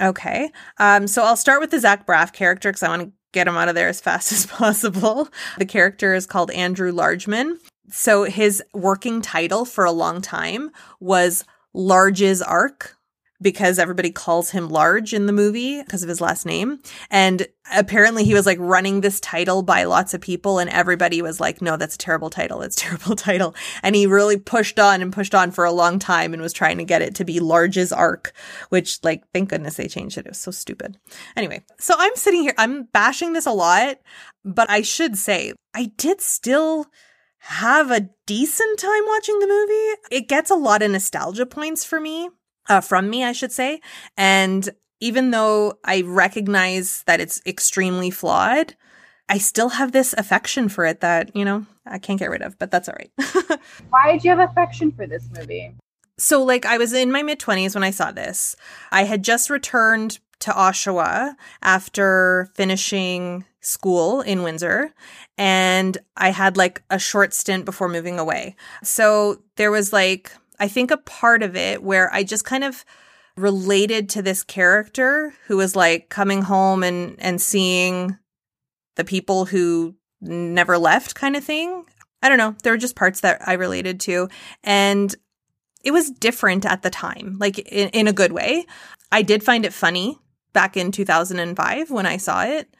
Okay. 0.00 0.50
Um, 0.78 1.06
so 1.06 1.22
I'll 1.22 1.36
start 1.36 1.60
with 1.60 1.70
the 1.70 1.80
Zach 1.80 2.06
Braff 2.06 2.32
character 2.32 2.70
because 2.70 2.82
I 2.82 2.88
want 2.88 3.02
to 3.02 3.12
get 3.32 3.48
him 3.48 3.56
out 3.56 3.68
of 3.68 3.74
there 3.74 3.88
as 3.88 4.00
fast 4.02 4.32
as 4.32 4.46
possible. 4.46 5.28
The 5.58 5.66
character 5.66 6.14
is 6.14 6.26
called 6.26 6.50
Andrew 6.52 6.92
Largeman. 6.92 7.58
So 7.90 8.24
his 8.24 8.62
working 8.72 9.20
title 9.20 9.64
for 9.64 9.84
a 9.84 9.92
long 9.92 10.22
time 10.22 10.70
was 11.00 11.44
Large's 11.74 12.40
Ark 12.40 12.96
because 13.42 13.78
everybody 13.78 14.10
calls 14.10 14.50
him 14.50 14.68
Large 14.68 15.12
in 15.12 15.26
the 15.26 15.32
movie 15.32 15.82
because 15.82 16.02
of 16.02 16.08
his 16.08 16.20
last 16.20 16.46
name. 16.46 16.80
And 17.10 17.46
apparently 17.72 18.24
he 18.24 18.34
was 18.34 18.46
like 18.46 18.58
running 18.60 19.00
this 19.00 19.20
title 19.20 19.62
by 19.62 19.84
lots 19.84 20.14
of 20.14 20.20
people 20.20 20.58
and 20.58 20.70
everybody 20.70 21.20
was 21.20 21.40
like, 21.40 21.60
no, 21.60 21.76
that's 21.76 21.96
a 21.96 21.98
terrible 21.98 22.30
title. 22.30 22.62
It's 22.62 22.76
a 22.76 22.80
terrible 22.80 23.16
title. 23.16 23.54
And 23.82 23.96
he 23.96 24.06
really 24.06 24.38
pushed 24.38 24.78
on 24.78 25.02
and 25.02 25.12
pushed 25.12 25.34
on 25.34 25.50
for 25.50 25.64
a 25.64 25.72
long 25.72 25.98
time 25.98 26.32
and 26.32 26.42
was 26.42 26.52
trying 26.52 26.78
to 26.78 26.84
get 26.84 27.02
it 27.02 27.14
to 27.16 27.24
be 27.24 27.40
Large's 27.40 27.92
Ark, 27.92 28.32
which 28.68 29.02
like, 29.02 29.24
thank 29.32 29.50
goodness 29.50 29.76
they 29.76 29.88
changed 29.88 30.16
it. 30.16 30.26
It 30.26 30.30
was 30.30 30.38
so 30.38 30.50
stupid. 30.50 30.98
Anyway, 31.36 31.64
so 31.78 31.94
I'm 31.98 32.16
sitting 32.16 32.42
here, 32.42 32.54
I'm 32.56 32.84
bashing 32.84 33.32
this 33.32 33.46
a 33.46 33.52
lot, 33.52 33.98
but 34.44 34.70
I 34.70 34.82
should 34.82 35.18
say 35.18 35.52
I 35.74 35.92
did 35.96 36.20
still 36.20 36.86
have 37.38 37.90
a 37.90 38.08
decent 38.26 38.78
time 38.78 39.02
watching 39.06 39.38
the 39.38 39.46
movie. 39.46 40.00
It 40.10 40.28
gets 40.28 40.50
a 40.50 40.54
lot 40.54 40.82
of 40.82 40.92
nostalgia 40.92 41.44
points 41.44 41.84
for 41.84 42.00
me 42.00 42.30
uh, 42.68 42.80
from 42.80 43.10
me, 43.10 43.24
I 43.24 43.32
should 43.32 43.52
say. 43.52 43.80
And 44.16 44.68
even 45.00 45.30
though 45.30 45.78
I 45.84 46.02
recognize 46.02 47.02
that 47.06 47.20
it's 47.20 47.40
extremely 47.46 48.10
flawed, 48.10 48.74
I 49.28 49.38
still 49.38 49.70
have 49.70 49.92
this 49.92 50.14
affection 50.14 50.68
for 50.68 50.84
it 50.84 51.00
that, 51.00 51.34
you 51.34 51.44
know, 51.44 51.66
I 51.86 51.98
can't 51.98 52.18
get 52.18 52.30
rid 52.30 52.42
of, 52.42 52.58
but 52.58 52.70
that's 52.70 52.88
all 52.88 52.96
right. 52.98 53.12
Why 53.90 54.12
did 54.12 54.24
you 54.24 54.30
have 54.30 54.50
affection 54.50 54.92
for 54.92 55.06
this 55.06 55.28
movie? 55.36 55.74
So, 56.16 56.42
like, 56.42 56.64
I 56.64 56.78
was 56.78 56.92
in 56.92 57.10
my 57.10 57.22
mid 57.22 57.40
20s 57.40 57.74
when 57.74 57.82
I 57.82 57.90
saw 57.90 58.12
this. 58.12 58.54
I 58.92 59.04
had 59.04 59.24
just 59.24 59.50
returned 59.50 60.20
to 60.40 60.50
Oshawa 60.50 61.34
after 61.62 62.50
finishing 62.54 63.44
school 63.60 64.20
in 64.20 64.42
Windsor, 64.42 64.92
and 65.36 65.98
I 66.16 66.30
had 66.30 66.56
like 66.56 66.82
a 66.90 66.98
short 66.98 67.34
stint 67.34 67.64
before 67.64 67.88
moving 67.88 68.18
away. 68.18 68.54
So, 68.82 69.42
there 69.56 69.70
was 69.72 69.92
like 69.92 70.32
I 70.58 70.68
think 70.68 70.90
a 70.90 70.96
part 70.96 71.42
of 71.42 71.56
it 71.56 71.82
where 71.82 72.12
I 72.12 72.22
just 72.22 72.44
kind 72.44 72.64
of 72.64 72.84
related 73.36 74.08
to 74.10 74.22
this 74.22 74.42
character 74.44 75.34
who 75.46 75.56
was 75.56 75.74
like 75.74 76.08
coming 76.08 76.42
home 76.42 76.82
and 76.82 77.16
and 77.18 77.40
seeing 77.40 78.16
the 78.96 79.04
people 79.04 79.44
who 79.46 79.94
never 80.20 80.78
left 80.78 81.14
kind 81.14 81.36
of 81.36 81.44
thing. 81.44 81.84
I 82.22 82.28
don't 82.28 82.38
know. 82.38 82.54
There 82.62 82.72
were 82.72 82.78
just 82.78 82.96
parts 82.96 83.20
that 83.20 83.46
I 83.46 83.54
related 83.54 84.00
to 84.00 84.28
and 84.62 85.14
it 85.82 85.90
was 85.90 86.10
different 86.10 86.64
at 86.64 86.82
the 86.82 86.90
time, 86.90 87.36
like 87.38 87.58
in, 87.58 87.90
in 87.90 88.08
a 88.08 88.12
good 88.12 88.32
way. 88.32 88.64
I 89.12 89.22
did 89.22 89.44
find 89.44 89.66
it 89.66 89.72
funny 89.72 90.18
back 90.52 90.76
in 90.76 90.90
2005 90.90 91.90
when 91.90 92.06
I 92.06 92.16
saw 92.16 92.44
it. 92.44 92.74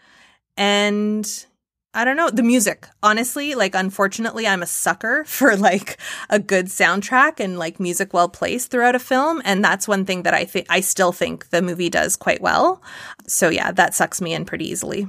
And 0.56 1.46
I 1.94 2.04
don't 2.04 2.16
know, 2.16 2.28
the 2.28 2.42
music. 2.42 2.88
Honestly, 3.02 3.54
like 3.54 3.74
unfortunately, 3.74 4.46
I'm 4.46 4.62
a 4.62 4.66
sucker 4.66 5.24
for 5.26 5.56
like 5.56 5.98
a 6.28 6.38
good 6.38 6.66
soundtrack 6.66 7.40
and 7.40 7.58
like 7.58 7.80
music 7.80 8.12
well 8.12 8.28
placed 8.28 8.70
throughout 8.70 8.94
a 8.94 8.98
film, 9.00 9.40
and 9.44 9.64
that's 9.64 9.88
one 9.88 10.04
thing 10.04 10.24
that 10.24 10.34
I 10.34 10.44
think 10.44 10.66
I 10.68 10.80
still 10.80 11.12
think 11.12 11.50
the 11.50 11.62
movie 11.62 11.90
does 11.90 12.16
quite 12.16 12.40
well. 12.40 12.82
So 13.26 13.48
yeah, 13.48 13.72
that 13.72 13.94
sucks 13.94 14.20
me 14.20 14.34
in 14.34 14.44
pretty 14.44 14.68
easily. 14.68 15.08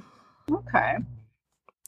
Okay. 0.49 0.97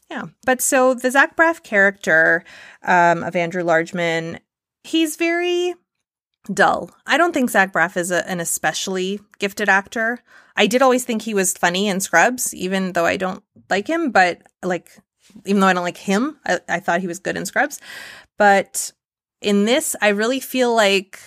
Yeah, 0.09 0.25
but 0.45 0.61
so 0.61 0.93
the 0.93 1.11
Zach 1.11 1.35
Braff 1.35 1.63
character 1.63 2.43
um, 2.83 3.23
of 3.23 3.35
Andrew 3.35 3.63
Largeman, 3.63 4.39
he's 4.83 5.17
very 5.17 5.75
dull. 6.51 6.91
I 7.05 7.17
don't 7.17 7.33
think 7.33 7.49
Zach 7.49 7.73
Braff 7.73 7.97
is 7.97 8.09
a, 8.09 8.27
an 8.29 8.39
especially 8.39 9.19
gifted 9.37 9.67
actor. 9.67 10.19
I 10.55 10.65
did 10.67 10.81
always 10.81 11.03
think 11.03 11.21
he 11.21 11.33
was 11.33 11.53
funny 11.53 11.87
in 11.87 11.99
Scrubs, 11.99 12.53
even 12.53 12.93
though 12.93 13.05
I 13.05 13.17
don't 13.17 13.43
like 13.69 13.87
him, 13.87 14.11
but 14.11 14.41
like, 14.63 14.89
even 15.45 15.59
though 15.59 15.67
I 15.67 15.73
don't 15.73 15.83
like 15.83 15.97
him, 15.97 16.37
I, 16.45 16.59
I 16.69 16.79
thought 16.79 17.01
he 17.01 17.07
was 17.07 17.19
good 17.19 17.37
in 17.37 17.45
Scrubs. 17.45 17.79
But 18.37 18.91
in 19.41 19.65
this, 19.65 19.95
I 20.01 20.09
really 20.09 20.39
feel 20.39 20.75
like 20.75 21.19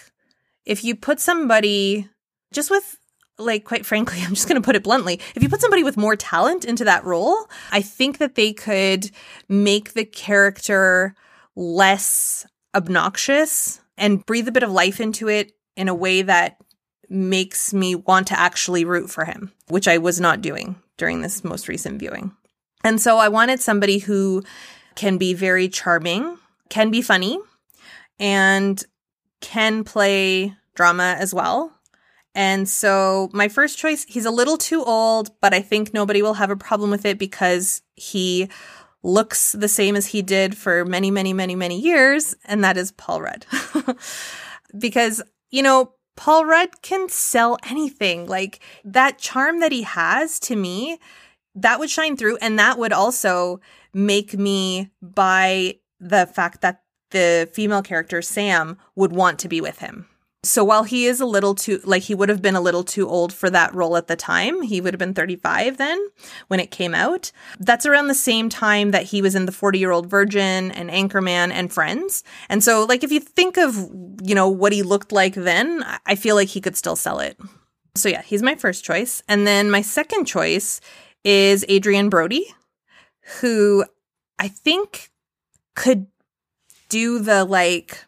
if 0.64 0.84
you 0.84 0.94
put 0.94 1.20
somebody 1.20 2.08
just 2.52 2.70
with 2.70 2.96
like 3.38 3.64
quite 3.64 3.86
frankly 3.86 4.18
i'm 4.22 4.34
just 4.34 4.46
going 4.46 4.60
to 4.60 4.64
put 4.64 4.76
it 4.76 4.82
bluntly 4.82 5.18
if 5.34 5.42
you 5.42 5.48
put 5.48 5.62
somebody 5.62 5.82
with 5.82 5.96
more 5.96 6.14
talent 6.14 6.62
into 6.62 6.84
that 6.84 7.02
role 7.04 7.48
i 7.72 7.80
think 7.80 8.18
that 8.18 8.34
they 8.34 8.52
could 8.52 9.10
make 9.48 9.94
the 9.94 10.04
character 10.04 11.14
less 11.56 12.46
obnoxious 12.74 13.80
and 13.96 14.24
breathe 14.26 14.48
a 14.48 14.52
bit 14.52 14.62
of 14.62 14.70
life 14.70 15.00
into 15.00 15.28
it 15.28 15.52
in 15.76 15.88
a 15.88 15.94
way 15.94 16.22
that 16.22 16.56
makes 17.08 17.74
me 17.74 17.94
want 17.94 18.28
to 18.28 18.38
actually 18.38 18.84
root 18.84 19.10
for 19.10 19.24
him, 19.24 19.52
which 19.68 19.88
I 19.88 19.98
was 19.98 20.20
not 20.20 20.40
doing 20.40 20.76
during 21.00 21.22
this 21.22 21.42
most 21.42 21.66
recent 21.66 21.98
viewing. 21.98 22.30
And 22.84 23.00
so 23.00 23.16
I 23.16 23.28
wanted 23.28 23.60
somebody 23.60 23.98
who 23.98 24.44
can 24.94 25.16
be 25.16 25.32
very 25.32 25.68
charming, 25.68 26.38
can 26.68 26.90
be 26.90 27.00
funny, 27.00 27.38
and 28.18 28.84
can 29.40 29.82
play 29.82 30.54
drama 30.74 31.16
as 31.18 31.32
well. 31.32 31.72
And 32.34 32.68
so 32.68 33.30
my 33.32 33.48
first 33.48 33.78
choice, 33.78 34.04
he's 34.04 34.26
a 34.26 34.30
little 34.30 34.58
too 34.58 34.84
old, 34.84 35.30
but 35.40 35.54
I 35.54 35.62
think 35.62 35.94
nobody 35.94 36.20
will 36.20 36.34
have 36.34 36.50
a 36.50 36.56
problem 36.56 36.90
with 36.90 37.06
it 37.06 37.18
because 37.18 37.80
he 37.96 38.48
looks 39.02 39.52
the 39.52 39.68
same 39.68 39.96
as 39.96 40.06
he 40.06 40.20
did 40.20 40.54
for 40.54 40.84
many, 40.84 41.10
many, 41.10 41.32
many, 41.32 41.56
many 41.56 41.80
years, 41.80 42.36
and 42.44 42.62
that 42.62 42.76
is 42.76 42.92
Paul 42.92 43.22
Rudd. 43.22 43.46
because, 44.78 45.22
you 45.50 45.62
know, 45.62 45.94
Paul 46.20 46.44
Rudd 46.44 46.82
can 46.82 47.08
sell 47.08 47.56
anything. 47.64 48.26
Like 48.26 48.60
that 48.84 49.16
charm 49.16 49.60
that 49.60 49.72
he 49.72 49.84
has 49.84 50.38
to 50.40 50.54
me, 50.54 50.98
that 51.54 51.78
would 51.78 51.88
shine 51.88 52.14
through. 52.14 52.36
And 52.42 52.58
that 52.58 52.78
would 52.78 52.92
also 52.92 53.58
make 53.94 54.34
me 54.34 54.90
buy 55.00 55.76
the 55.98 56.26
fact 56.26 56.60
that 56.60 56.82
the 57.10 57.48
female 57.54 57.80
character, 57.80 58.20
Sam, 58.20 58.76
would 58.94 59.12
want 59.12 59.38
to 59.38 59.48
be 59.48 59.62
with 59.62 59.78
him. 59.78 60.09
So 60.42 60.64
while 60.64 60.84
he 60.84 61.04
is 61.04 61.20
a 61.20 61.26
little 61.26 61.54
too, 61.54 61.80
like 61.84 62.04
he 62.04 62.14
would 62.14 62.30
have 62.30 62.40
been 62.40 62.56
a 62.56 62.62
little 62.62 62.82
too 62.82 63.06
old 63.06 63.30
for 63.30 63.50
that 63.50 63.74
role 63.74 63.96
at 63.96 64.06
the 64.06 64.16
time, 64.16 64.62
he 64.62 64.80
would 64.80 64.94
have 64.94 64.98
been 64.98 65.12
35 65.12 65.76
then 65.76 66.02
when 66.48 66.60
it 66.60 66.70
came 66.70 66.94
out. 66.94 67.30
That's 67.58 67.84
around 67.84 68.08
the 68.08 68.14
same 68.14 68.48
time 68.48 68.90
that 68.92 69.02
he 69.02 69.20
was 69.20 69.34
in 69.34 69.44
The 69.44 69.52
40 69.52 69.78
Year 69.78 69.90
Old 69.90 70.08
Virgin 70.08 70.70
and 70.70 70.88
Anchorman 70.88 71.50
and 71.52 71.70
Friends. 71.70 72.24
And 72.48 72.64
so, 72.64 72.84
like, 72.84 73.04
if 73.04 73.12
you 73.12 73.20
think 73.20 73.58
of, 73.58 73.76
you 74.22 74.34
know, 74.34 74.48
what 74.48 74.72
he 74.72 74.82
looked 74.82 75.12
like 75.12 75.34
then, 75.34 75.84
I 76.06 76.14
feel 76.14 76.36
like 76.36 76.48
he 76.48 76.62
could 76.62 76.76
still 76.76 76.96
sell 76.96 77.20
it. 77.20 77.38
So 77.94 78.08
yeah, 78.08 78.22
he's 78.22 78.42
my 78.42 78.54
first 78.54 78.82
choice. 78.82 79.22
And 79.28 79.46
then 79.46 79.70
my 79.70 79.82
second 79.82 80.24
choice 80.24 80.80
is 81.22 81.66
Adrien 81.68 82.08
Brody, 82.08 82.46
who 83.40 83.84
I 84.38 84.48
think 84.48 85.10
could 85.74 86.06
do 86.88 87.18
the 87.18 87.44
like, 87.44 88.04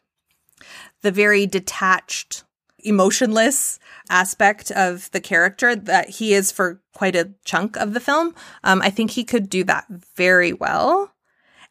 the 1.03 1.13
very 1.13 1.47
detached, 1.47 2.45
emotionless 2.79 3.79
aspect 4.11 4.71
of 4.73 5.11
the 5.13 5.21
character 5.21 5.77
that 5.77 6.11
he 6.11 6.35
is 6.35 6.51
for 6.51 6.81
quite 6.95 7.17
a 7.17 7.33
chunk 7.45 7.77
of 7.77 7.95
the 7.95 8.01
film. 8.01 8.35
Um, 8.65 8.81
I 8.83 8.91
think 8.91 9.13
he 9.13 9.25
could 9.25 9.49
do 9.49 9.65
that 9.65 9.87
very 10.17 10.53
well. 10.53 11.13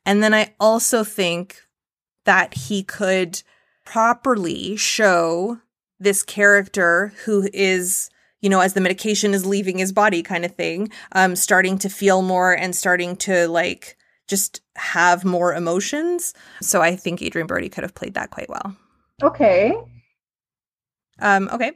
And 0.06 0.24
then 0.24 0.34
I 0.34 0.54
also 0.60 1.04
think 1.04 1.62
that 2.26 2.54
he 2.54 2.84
could 2.84 3.42
properly 3.86 4.76
show 4.76 5.60
this 6.00 6.24
character 6.24 7.14
who 7.26 7.48
is 7.54 8.10
you 8.42 8.50
know 8.50 8.60
as 8.60 8.74
the 8.74 8.82
medication 8.82 9.34
is 9.34 9.46
leaving 9.46 9.78
his 9.78 9.92
body 9.92 10.24
kind 10.24 10.46
of 10.46 10.56
thing 10.56 10.90
um 11.14 11.36
starting 11.36 11.78
to 11.78 11.90
feel 11.90 12.22
more 12.22 12.54
and 12.54 12.76
starting 12.76 13.16
to 13.16 13.48
like 13.48 13.98
just 14.28 14.62
have 14.76 15.26
more 15.26 15.54
emotions 15.54 16.34
so 16.62 16.82
i 16.82 16.96
think 16.96 17.22
adrien 17.22 17.48
brody 17.48 17.70
could 17.70 17.84
have 17.84 17.94
played 17.94 18.14
that 18.14 18.32
quite 18.32 18.50
well 18.50 18.76
Okay. 19.24 19.76
Um, 21.20 21.50
okay. 21.54 21.74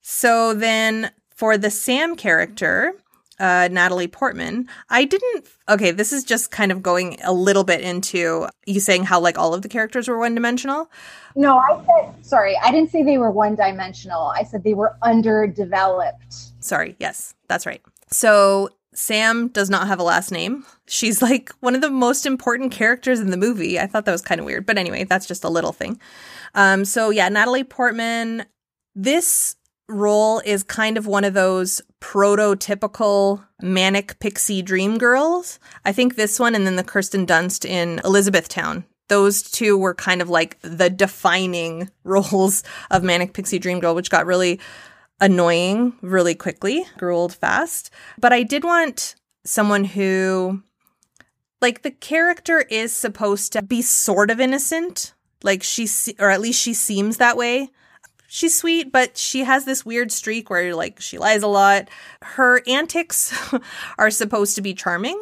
So 0.00 0.54
then 0.54 1.10
for 1.34 1.56
the 1.56 1.70
Sam 1.70 2.16
character, 2.16 2.94
uh, 3.40 3.68
Natalie 3.70 4.08
Portman, 4.08 4.68
I 4.90 5.04
didn't. 5.04 5.46
Okay, 5.68 5.90
this 5.90 6.12
is 6.12 6.24
just 6.24 6.50
kind 6.50 6.70
of 6.70 6.82
going 6.82 7.18
a 7.24 7.32
little 7.32 7.64
bit 7.64 7.80
into 7.80 8.46
you 8.66 8.80
saying 8.80 9.04
how 9.04 9.18
like 9.18 9.38
all 9.38 9.54
of 9.54 9.62
the 9.62 9.68
characters 9.68 10.06
were 10.06 10.18
one 10.18 10.34
dimensional. 10.34 10.90
No, 11.34 11.58
I 11.58 11.82
said, 11.84 12.24
sorry, 12.24 12.56
I 12.62 12.70
didn't 12.70 12.90
say 12.90 13.02
they 13.02 13.18
were 13.18 13.30
one 13.30 13.56
dimensional. 13.56 14.32
I 14.36 14.44
said 14.44 14.62
they 14.62 14.74
were 14.74 14.96
underdeveloped. 15.02 16.34
Sorry, 16.60 16.94
yes, 17.00 17.34
that's 17.48 17.66
right. 17.66 17.82
So 18.10 18.68
Sam 18.94 19.48
does 19.48 19.68
not 19.68 19.88
have 19.88 19.98
a 19.98 20.04
last 20.04 20.30
name. 20.30 20.64
She's 20.86 21.20
like 21.20 21.50
one 21.60 21.74
of 21.74 21.80
the 21.80 21.90
most 21.90 22.26
important 22.26 22.72
characters 22.72 23.20
in 23.20 23.30
the 23.30 23.36
movie. 23.36 23.78
I 23.78 23.86
thought 23.86 24.04
that 24.04 24.12
was 24.12 24.22
kind 24.22 24.40
of 24.40 24.46
weird. 24.46 24.66
But 24.66 24.78
anyway, 24.78 25.04
that's 25.04 25.26
just 25.26 25.44
a 25.44 25.48
little 25.48 25.72
thing. 25.72 26.00
Um, 26.54 26.84
so 26.84 27.10
yeah, 27.10 27.28
Natalie 27.28 27.64
Portman, 27.64 28.44
this 28.94 29.56
role 29.88 30.40
is 30.44 30.62
kind 30.62 30.96
of 30.96 31.06
one 31.06 31.24
of 31.24 31.34
those 31.34 31.82
prototypical 32.00 33.44
manic 33.60 34.18
pixie 34.18 34.62
dream 34.62 34.98
girls. 34.98 35.58
I 35.84 35.92
think 35.92 36.16
this 36.16 36.38
one 36.38 36.54
and 36.54 36.66
then 36.66 36.76
the 36.76 36.84
Kirsten 36.84 37.26
Dunst 37.26 37.68
in 37.68 38.00
Elizabethtown. 38.04 38.84
Those 39.08 39.42
two 39.42 39.76
were 39.76 39.94
kind 39.94 40.22
of 40.22 40.30
like 40.30 40.58
the 40.62 40.88
defining 40.88 41.90
roles 42.04 42.62
of 42.90 43.02
manic 43.02 43.34
pixie 43.34 43.58
dream 43.58 43.80
girl, 43.80 43.94
which 43.94 44.10
got 44.10 44.26
really 44.26 44.60
annoying 45.20 45.94
really 46.00 46.34
quickly, 46.34 46.86
grew 46.98 47.16
old 47.16 47.34
fast. 47.34 47.90
But 48.18 48.32
I 48.32 48.42
did 48.42 48.64
want 48.64 49.14
someone 49.44 49.84
who, 49.84 50.62
like, 51.60 51.82
the 51.82 51.90
character 51.90 52.60
is 52.60 52.92
supposed 52.92 53.52
to 53.52 53.62
be 53.62 53.82
sort 53.82 54.30
of 54.30 54.40
innocent. 54.40 55.14
Like, 55.42 55.62
she, 55.62 55.88
or 56.18 56.30
at 56.30 56.40
least 56.40 56.60
she 56.60 56.74
seems 56.74 57.18
that 57.18 57.36
way 57.36 57.70
she's 58.34 58.58
sweet, 58.58 58.90
but 58.90 59.16
she 59.16 59.44
has 59.44 59.64
this 59.64 59.86
weird 59.86 60.10
streak 60.10 60.50
where 60.50 60.74
like 60.74 61.00
she 61.00 61.18
lies 61.18 61.44
a 61.44 61.48
lot. 61.48 61.88
Her 62.20 62.62
antics 62.66 63.32
are 63.98 64.10
supposed 64.10 64.56
to 64.56 64.62
be 64.62 64.74
charming. 64.74 65.18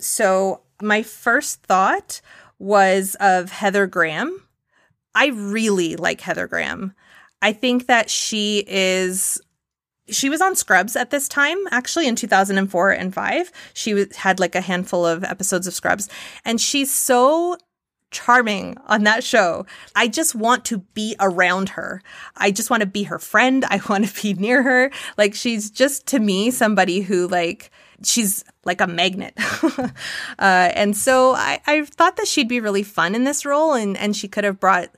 So 0.00 0.62
my 0.82 1.02
first 1.02 1.62
thought 1.62 2.20
was 2.58 3.16
of 3.20 3.52
Heather 3.52 3.86
Graham. 3.86 4.42
I 5.14 5.28
really 5.28 5.94
like 5.94 6.20
Heather 6.20 6.48
Graham. 6.48 6.94
I 7.42 7.52
think 7.52 7.86
that 7.86 8.10
she 8.10 8.64
is 8.66 9.40
she 10.10 10.30
was 10.30 10.40
on 10.40 10.56
Scrubs 10.56 10.96
at 10.96 11.10
this 11.10 11.28
time, 11.28 11.58
actually 11.70 12.08
in 12.08 12.16
2004 12.16 12.90
and 12.92 13.12
5. 13.12 13.52
She 13.74 13.92
was, 13.92 14.16
had 14.16 14.40
like 14.40 14.54
a 14.54 14.62
handful 14.62 15.04
of 15.04 15.22
episodes 15.22 15.66
of 15.66 15.74
Scrubs 15.74 16.08
and 16.44 16.60
she's 16.60 16.92
so 16.92 17.58
charming 18.10 18.76
on 18.86 19.04
that 19.04 19.22
show. 19.22 19.66
I 19.94 20.08
just 20.08 20.34
want 20.34 20.64
to 20.66 20.78
be 20.78 21.14
around 21.20 21.70
her. 21.70 22.02
I 22.36 22.50
just 22.50 22.70
want 22.70 22.80
to 22.80 22.86
be 22.86 23.04
her 23.04 23.18
friend. 23.18 23.64
I 23.66 23.80
want 23.88 24.06
to 24.06 24.22
be 24.22 24.34
near 24.34 24.62
her. 24.62 24.90
Like 25.16 25.34
she's 25.34 25.70
just 25.70 26.06
to 26.08 26.18
me 26.18 26.50
somebody 26.50 27.00
who 27.00 27.28
like 27.28 27.70
she's 28.04 28.44
like 28.64 28.80
a 28.80 28.86
magnet. 28.86 29.34
uh, 29.78 29.90
and 30.38 30.96
so 30.96 31.32
I, 31.34 31.60
I 31.66 31.84
thought 31.84 32.16
that 32.16 32.28
she'd 32.28 32.48
be 32.48 32.60
really 32.60 32.82
fun 32.82 33.14
in 33.14 33.24
this 33.24 33.44
role 33.44 33.74
and, 33.74 33.96
and 33.96 34.16
she 34.16 34.28
could 34.28 34.44
have 34.44 34.60
brought 34.60 34.88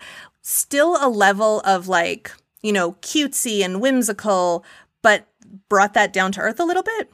still 0.42 0.96
a 1.00 1.08
level 1.08 1.60
of 1.60 1.88
like, 1.88 2.32
you 2.62 2.72
know, 2.72 2.92
cutesy 2.94 3.64
and 3.64 3.80
whimsical, 3.80 4.64
but 5.02 5.26
brought 5.68 5.94
that 5.94 6.12
down 6.12 6.32
to 6.32 6.40
earth 6.40 6.60
a 6.60 6.64
little 6.64 6.82
bit. 6.82 7.10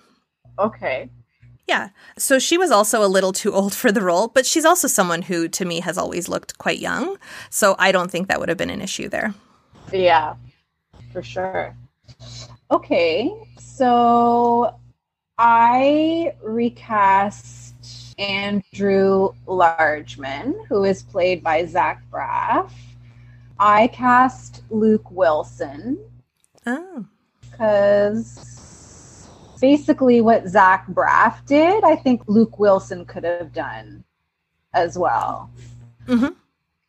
Okay. 0.58 1.08
Yeah. 1.66 1.88
So 2.16 2.38
she 2.38 2.56
was 2.56 2.70
also 2.70 3.04
a 3.04 3.08
little 3.08 3.32
too 3.32 3.52
old 3.52 3.74
for 3.74 3.90
the 3.90 4.02
role, 4.02 4.28
but 4.28 4.46
she's 4.46 4.64
also 4.64 4.86
someone 4.86 5.22
who, 5.22 5.48
to 5.48 5.64
me, 5.64 5.80
has 5.80 5.98
always 5.98 6.28
looked 6.28 6.58
quite 6.58 6.78
young. 6.78 7.18
So 7.50 7.74
I 7.78 7.92
don't 7.92 8.10
think 8.10 8.28
that 8.28 8.38
would 8.38 8.48
have 8.48 8.58
been 8.58 8.70
an 8.70 8.80
issue 8.80 9.08
there. 9.08 9.34
Yeah, 9.92 10.36
for 11.12 11.22
sure. 11.22 11.76
Okay. 12.70 13.32
So 13.60 14.74
I 15.38 16.34
recast 16.42 18.14
Andrew 18.18 19.34
Largeman, 19.46 20.54
who 20.68 20.84
is 20.84 21.02
played 21.02 21.42
by 21.42 21.66
Zach 21.66 22.02
Braff. 22.10 22.70
I 23.58 23.88
cast 23.88 24.62
Luke 24.70 25.10
Wilson. 25.10 25.98
Oh. 26.66 27.04
Because 27.40 29.28
basically 29.60 30.20
what 30.20 30.46
Zach 30.46 30.86
Braff 30.88 31.44
did, 31.46 31.84
I 31.84 31.96
think 31.96 32.22
Luke 32.26 32.58
Wilson 32.58 33.04
could 33.04 33.24
have 33.24 33.52
done 33.52 34.04
as 34.74 34.98
well. 34.98 35.50
Mm-hmm. 36.06 36.34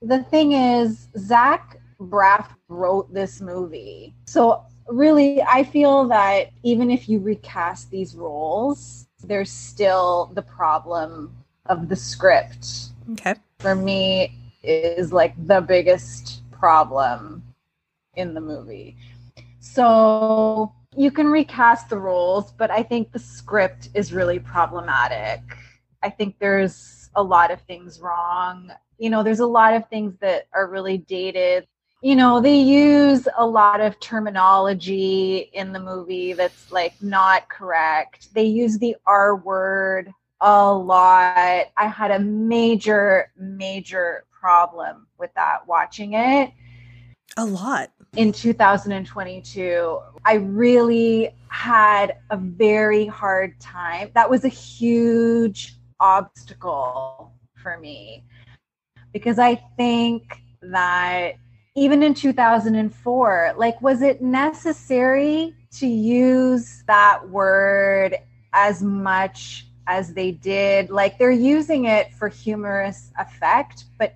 The 0.02 0.24
thing 0.24 0.52
is, 0.52 1.08
Zach 1.18 1.80
Braff 2.00 2.50
wrote 2.68 3.12
this 3.14 3.42
movie. 3.42 4.14
So, 4.26 4.64
really, 4.88 5.42
I 5.42 5.64
feel 5.64 6.08
that 6.10 6.52
even 6.64 6.92
if 6.92 7.10
you 7.10 7.20
recast 7.20 7.90
these 7.90 8.16
roles, 8.16 9.08
there's 9.24 9.52
still 9.52 10.32
the 10.34 10.44
problem 10.44 11.36
of 11.66 11.90
the 11.90 11.96
script. 11.96 12.90
Okay. 13.14 13.36
For 13.60 13.74
me, 13.74 14.38
is 14.64 15.14
like 15.14 15.34
the 15.48 15.62
biggest 15.62 16.42
problem 16.60 17.44
in 18.16 18.34
the 18.34 18.42
movie. 18.42 18.98
So, 19.60 20.74
you 20.98 21.12
can 21.12 21.28
recast 21.28 21.90
the 21.90 21.98
roles, 21.98 22.52
but 22.52 22.72
I 22.72 22.82
think 22.82 23.12
the 23.12 23.20
script 23.20 23.90
is 23.94 24.14
really 24.14 24.40
problematic. 24.40 25.42
I 26.02 26.10
think 26.10 26.40
there's 26.40 27.10
a 27.16 27.22
lot 27.22 27.52
of 27.52 27.62
things 27.62 28.00
wrong. 28.00 28.72
You 28.98 29.12
know, 29.12 29.22
there's 29.22 29.42
a 29.42 29.46
lot 29.46 29.76
of 29.76 29.88
things 29.90 30.16
that 30.22 30.48
are 30.54 30.68
really 30.68 30.98
dated. 30.98 31.68
You 32.02 32.16
know, 32.16 32.42
they 32.42 32.58
use 32.58 33.28
a 33.38 33.46
lot 33.46 33.82
of 33.82 34.00
terminology 34.00 35.50
in 35.54 35.72
the 35.72 35.80
movie 35.80 36.34
that's 36.34 36.72
like 36.72 36.94
not 37.02 37.50
correct. 37.50 38.34
They 38.34 38.46
use 38.46 38.78
the 38.78 38.96
R 39.06 39.36
word 39.36 40.12
a 40.42 40.74
lot. 40.74 41.68
I 41.76 41.88
had 41.88 42.12
a 42.12 42.20
major, 42.20 43.32
major 43.38 44.26
problem 44.40 45.08
with 45.18 45.34
that 45.36 45.68
watching 45.68 46.14
it. 46.14 46.52
A 47.38 47.46
lot 47.46 47.92
in 48.16 48.32
2022, 48.32 50.00
I 50.26 50.34
really 50.34 51.30
had 51.50 52.18
a 52.32 52.38
very 52.38 53.06
hard 53.06 53.60
time. 53.60 54.10
That 54.16 54.30
was 54.30 54.44
a 54.44 54.50
huge 54.50 55.76
obstacle 56.00 57.34
for 57.56 57.78
me 57.80 58.24
because 59.14 59.40
I 59.40 59.56
think 59.78 60.42
that 60.62 61.34
even 61.76 62.02
in 62.02 62.16
2004, 62.16 63.54
like, 63.56 63.80
was 63.82 64.02
it 64.02 64.22
necessary 64.22 65.54
to 65.74 65.86
use 65.86 66.84
that 66.88 67.30
word 67.30 68.16
as 68.54 68.82
much 68.82 69.67
as 69.88 70.14
they 70.14 70.32
did? 70.32 70.90
Like, 70.90 71.18
they're 71.18 71.32
using 71.32 71.86
it 71.86 72.14
for 72.14 72.28
humorous 72.28 73.12
effect, 73.18 73.86
but 73.98 74.16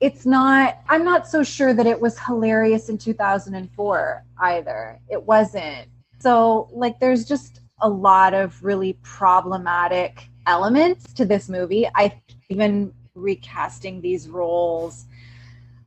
it's 0.00 0.26
not 0.26 0.80
i'm 0.88 1.04
not 1.04 1.26
so 1.26 1.42
sure 1.42 1.72
that 1.72 1.86
it 1.86 1.98
was 1.98 2.18
hilarious 2.18 2.88
in 2.88 2.98
2004 2.98 4.24
either. 4.38 5.00
It 5.08 5.22
wasn't. 5.22 5.88
So 6.18 6.68
like 6.72 7.00
there's 7.00 7.24
just 7.24 7.60
a 7.80 7.88
lot 7.88 8.34
of 8.34 8.62
really 8.62 8.98
problematic 9.02 10.28
elements 10.46 11.12
to 11.14 11.24
this 11.24 11.48
movie. 11.48 11.88
I 11.94 12.20
even 12.48 12.92
recasting 13.14 14.00
these 14.02 14.28
roles 14.28 15.06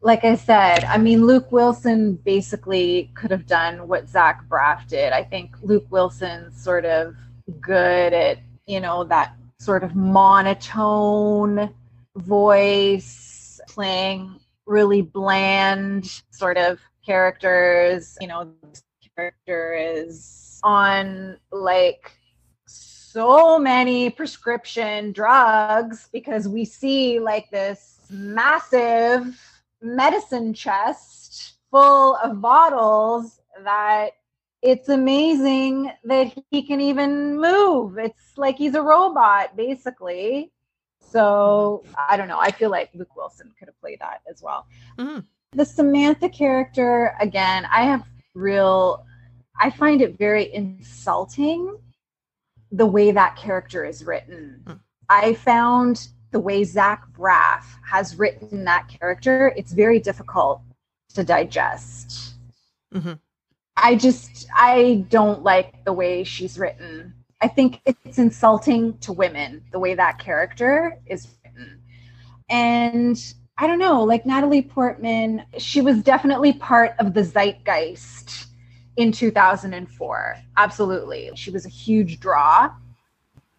like 0.02 0.24
i 0.24 0.36
said 0.36 0.84
i 0.86 0.98
mean 0.98 1.26
luke 1.26 1.52
wilson 1.52 2.16
basically 2.16 3.12
could 3.14 3.30
have 3.30 3.46
done 3.46 3.88
what 3.88 4.10
zach 4.10 4.44
braff 4.50 4.88
did. 4.88 5.14
I 5.14 5.24
think 5.24 5.56
luke 5.62 5.86
wilson's 5.92 6.60
sort 6.62 6.86
of 6.86 7.16
good 7.62 8.14
at 8.14 8.40
you 8.70 8.80
know 8.80 9.04
that 9.04 9.36
sort 9.60 9.84
of 9.84 9.96
monotone 9.96 11.74
voice 12.16 13.60
playing 13.68 14.40
really 14.68 15.02
bland 15.02 16.22
sort 16.30 16.58
of 16.58 16.80
characters. 17.04 18.16
You 18.22 18.28
know, 18.28 18.54
this 18.70 18.84
character 19.16 19.74
is 19.74 20.60
on 20.64 21.38
like 21.52 22.12
so 22.68 23.58
many 23.58 24.12
prescription 24.12 25.12
drugs 25.14 26.08
because 26.14 26.48
we 26.48 26.64
see 26.64 27.20
like 27.20 27.50
this 27.50 28.02
massive 28.12 29.36
medicine 29.82 30.54
chest 30.54 31.56
full 31.72 32.16
of 32.18 32.40
bottles 32.40 33.42
that 33.64 34.12
it's 34.62 34.90
amazing 34.90 35.92
that 36.04 36.34
he 36.52 36.62
can 36.64 36.82
even 36.82 37.40
move. 37.40 37.98
It's 37.98 38.38
like 38.38 38.58
he's 38.58 38.76
a 38.76 38.82
robot, 38.82 39.56
basically. 39.56 40.52
So 41.00 41.84
I 42.10 42.18
don't 42.18 42.28
know. 42.28 42.40
I 42.40 42.52
feel 42.52 42.70
like 42.70 42.90
Luke 42.94 43.16
Wilson 43.16 43.52
could 43.58 43.68
have 43.68 43.80
played 43.80 44.00
that 44.00 44.22
as 44.30 44.42
well. 44.42 44.68
Mm-hmm. 44.98 45.20
The 45.54 45.66
Samantha 45.66 46.30
character, 46.30 47.16
again, 47.20 47.66
I 47.72 47.84
have 47.84 48.06
real, 48.36 49.06
I 49.60 49.70
find 49.70 50.02
it 50.02 50.18
very 50.18 50.54
insulting 50.54 51.78
the 52.72 52.86
way 52.86 53.12
that 53.12 53.36
character 53.36 53.84
is 53.86 54.04
written. 54.06 54.62
Mm. 54.66 54.80
I 55.10 55.34
found 55.34 56.10
the 56.32 56.40
way 56.40 56.64
Zach 56.64 57.04
Braff 57.18 57.66
has 57.90 58.18
written 58.18 58.64
that 58.66 58.88
character, 58.88 59.52
it's 59.58 59.72
very 59.72 60.00
difficult 60.00 60.62
to 61.16 61.24
digest. 61.24 62.36
Mm-hmm. 62.94 63.14
I 63.82 63.96
just 63.96 64.48
I 64.56 65.06
don't 65.10 65.44
like 65.44 65.84
the 65.86 65.94
way 65.94 66.24
she's 66.24 66.58
written. 66.58 67.14
I 67.42 67.48
think 67.48 67.82
it's 67.86 68.18
insulting 68.18 68.98
to 69.00 69.14
women 69.14 69.64
the 69.72 69.80
way 69.80 69.96
that 69.96 70.20
character 70.20 71.00
is 71.06 71.28
written. 71.44 71.82
And 72.50 73.34
I 73.58 73.68
don't 73.68 73.80
know, 73.80 74.04
like 74.04 74.26
Natalie 74.26 74.62
Portman, 74.62 75.46
she 75.58 75.82
was 75.82 76.02
definitely 76.02 76.54
part 76.54 76.94
of 77.00 77.14
the 77.14 77.24
zeitgeist 77.24 78.48
in 78.98 79.12
2004. 79.12 80.36
Absolutely. 80.58 81.32
She 81.36 81.52
was 81.52 81.66
a 81.66 81.70
huge 81.70 82.20
draw. 82.20 82.72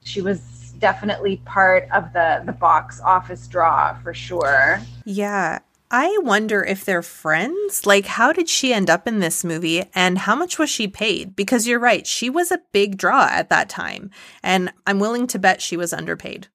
She 0.04 0.20
was 0.20 0.72
definitely 0.78 1.36
part 1.44 1.88
of 1.92 2.12
the 2.12 2.42
the 2.46 2.52
box 2.52 3.00
office 3.02 3.46
draw 3.46 3.94
for 4.02 4.14
sure. 4.14 4.80
Yeah. 5.04 5.60
I 5.92 6.16
wonder 6.22 6.62
if 6.62 6.84
they're 6.84 7.02
friends. 7.02 7.84
Like, 7.84 8.06
how 8.06 8.32
did 8.32 8.48
she 8.48 8.72
end 8.72 8.88
up 8.88 9.08
in 9.08 9.18
this 9.18 9.42
movie 9.42 9.84
and 9.92 10.18
how 10.18 10.36
much 10.36 10.56
was 10.56 10.70
she 10.70 10.86
paid? 10.86 11.34
Because 11.34 11.66
you're 11.66 11.80
right, 11.80 12.06
she 12.06 12.30
was 12.30 12.52
a 12.52 12.60
big 12.72 12.96
draw 12.96 13.26
at 13.28 13.48
that 13.48 13.68
time. 13.68 14.10
And 14.40 14.72
I'm 14.86 15.00
willing 15.00 15.26
to 15.28 15.38
bet 15.38 15.60
she 15.60 15.76
was 15.76 15.92
underpaid. 15.92 16.46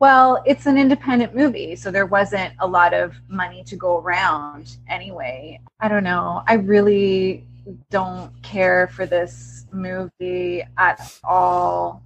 Well, 0.00 0.42
it's 0.44 0.66
an 0.66 0.76
independent 0.76 1.36
movie, 1.36 1.76
so 1.76 1.92
there 1.92 2.06
wasn't 2.06 2.54
a 2.58 2.66
lot 2.66 2.92
of 2.92 3.14
money 3.28 3.62
to 3.64 3.76
go 3.76 3.98
around 3.98 4.78
anyway. 4.88 5.60
I 5.78 5.88
don't 5.88 6.04
know. 6.04 6.42
I 6.48 6.54
really 6.54 7.46
don't 7.90 8.32
care 8.42 8.88
for 8.88 9.06
this 9.06 9.66
movie 9.72 10.64
at 10.78 11.16
all. 11.22 12.02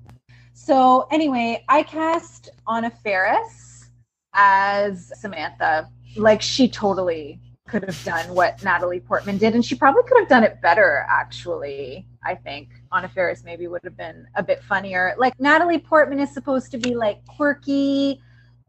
So, 0.53 1.07
anyway, 1.11 1.65
I 1.69 1.83
cast 1.83 2.51
Anna 2.69 2.91
Faris 2.91 3.91
as 4.35 5.13
Samantha 5.19 5.89
like 6.17 6.43
she 6.43 6.69
totally 6.69 7.41
could 7.67 7.83
have 7.83 8.05
done 8.05 8.35
what 8.35 8.63
Natalie 8.63 9.01
Portman 9.01 9.39
did, 9.39 9.55
and 9.55 9.65
she 9.65 9.75
probably 9.75 10.03
could 10.03 10.19
have 10.19 10.29
done 10.29 10.45
it 10.45 10.61
better. 10.61 11.07
Actually, 11.09 12.07
I 12.25 12.35
think 12.35 12.69
Anna 12.93 13.09
Faris 13.09 13.43
maybe 13.45 13.67
would 13.67 13.81
have 13.85 13.97
been 13.97 14.27
a 14.35 14.43
bit 14.43 14.63
funnier. 14.65 15.15
Like 15.19 15.39
Natalie 15.41 15.79
Portman 15.79 16.21
is 16.21 16.33
supposed 16.33 16.71
to 16.73 16.79
be 16.79 16.95
like 16.95 17.25
quirky, 17.27 18.21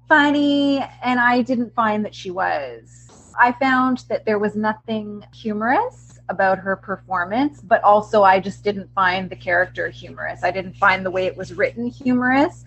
funny, 0.07 0.79
and 1.03 1.19
I 1.19 1.41
didn't 1.41 1.73
find 1.75 2.05
that 2.05 2.15
she 2.15 2.31
was. 2.31 3.33
I 3.37 3.51
found 3.51 4.05
that 4.09 4.25
there 4.25 4.39
was 4.39 4.55
nothing 4.55 5.23
humorous 5.33 6.19
about 6.29 6.57
her 6.57 6.75
performance, 6.75 7.61
but 7.61 7.83
also 7.83 8.23
I 8.23 8.39
just 8.39 8.63
didn't 8.63 8.89
find 8.95 9.29
the 9.29 9.35
character 9.35 9.89
humorous. 9.89 10.43
I 10.43 10.51
didn't 10.51 10.77
find 10.77 11.05
the 11.05 11.11
way 11.11 11.25
it 11.25 11.35
was 11.35 11.53
written 11.53 11.87
humorous. 11.87 12.63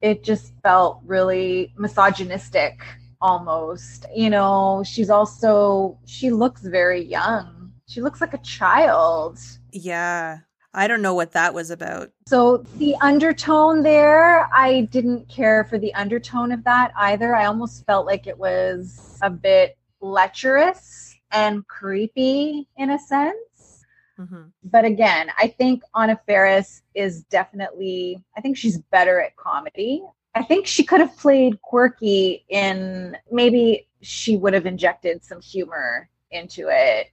It 0.00 0.22
just 0.22 0.52
felt 0.62 1.00
really 1.04 1.72
misogynistic 1.76 2.80
almost. 3.20 4.06
You 4.14 4.30
know, 4.30 4.82
she's 4.86 5.10
also 5.10 5.98
she 6.06 6.30
looks 6.30 6.62
very 6.62 7.02
young. 7.02 7.72
She 7.86 8.00
looks 8.00 8.20
like 8.20 8.34
a 8.34 8.38
child. 8.38 9.38
Yeah. 9.72 10.40
I 10.74 10.86
don't 10.86 11.02
know 11.02 11.14
what 11.14 11.32
that 11.32 11.54
was 11.54 11.70
about. 11.70 12.10
So 12.26 12.58
the 12.76 12.94
undertone 13.00 13.82
there, 13.82 14.48
I 14.52 14.82
didn't 14.90 15.28
care 15.28 15.64
for 15.64 15.78
the 15.78 15.94
undertone 15.94 16.52
of 16.52 16.62
that 16.64 16.92
either. 16.96 17.34
I 17.34 17.46
almost 17.46 17.86
felt 17.86 18.06
like 18.06 18.26
it 18.26 18.38
was 18.38 19.18
a 19.22 19.30
bit 19.30 19.78
lecherous 20.00 21.16
and 21.32 21.66
creepy 21.66 22.68
in 22.76 22.90
a 22.90 22.98
sense. 22.98 23.84
Mm-hmm. 24.18 24.42
But 24.64 24.84
again, 24.84 25.30
I 25.38 25.48
think 25.48 25.82
Anna 25.96 26.20
Faris 26.26 26.82
is 26.94 27.22
definitely, 27.24 28.22
I 28.36 28.40
think 28.40 28.56
she's 28.56 28.78
better 28.78 29.20
at 29.20 29.36
comedy. 29.36 30.02
I 30.38 30.42
think 30.42 30.68
she 30.68 30.84
could 30.84 31.00
have 31.00 31.16
played 31.16 31.60
quirky 31.62 32.44
in 32.48 33.16
maybe 33.32 33.88
she 34.02 34.36
would 34.36 34.54
have 34.54 34.66
injected 34.66 35.24
some 35.24 35.40
humor 35.40 36.08
into 36.30 36.68
it. 36.70 37.08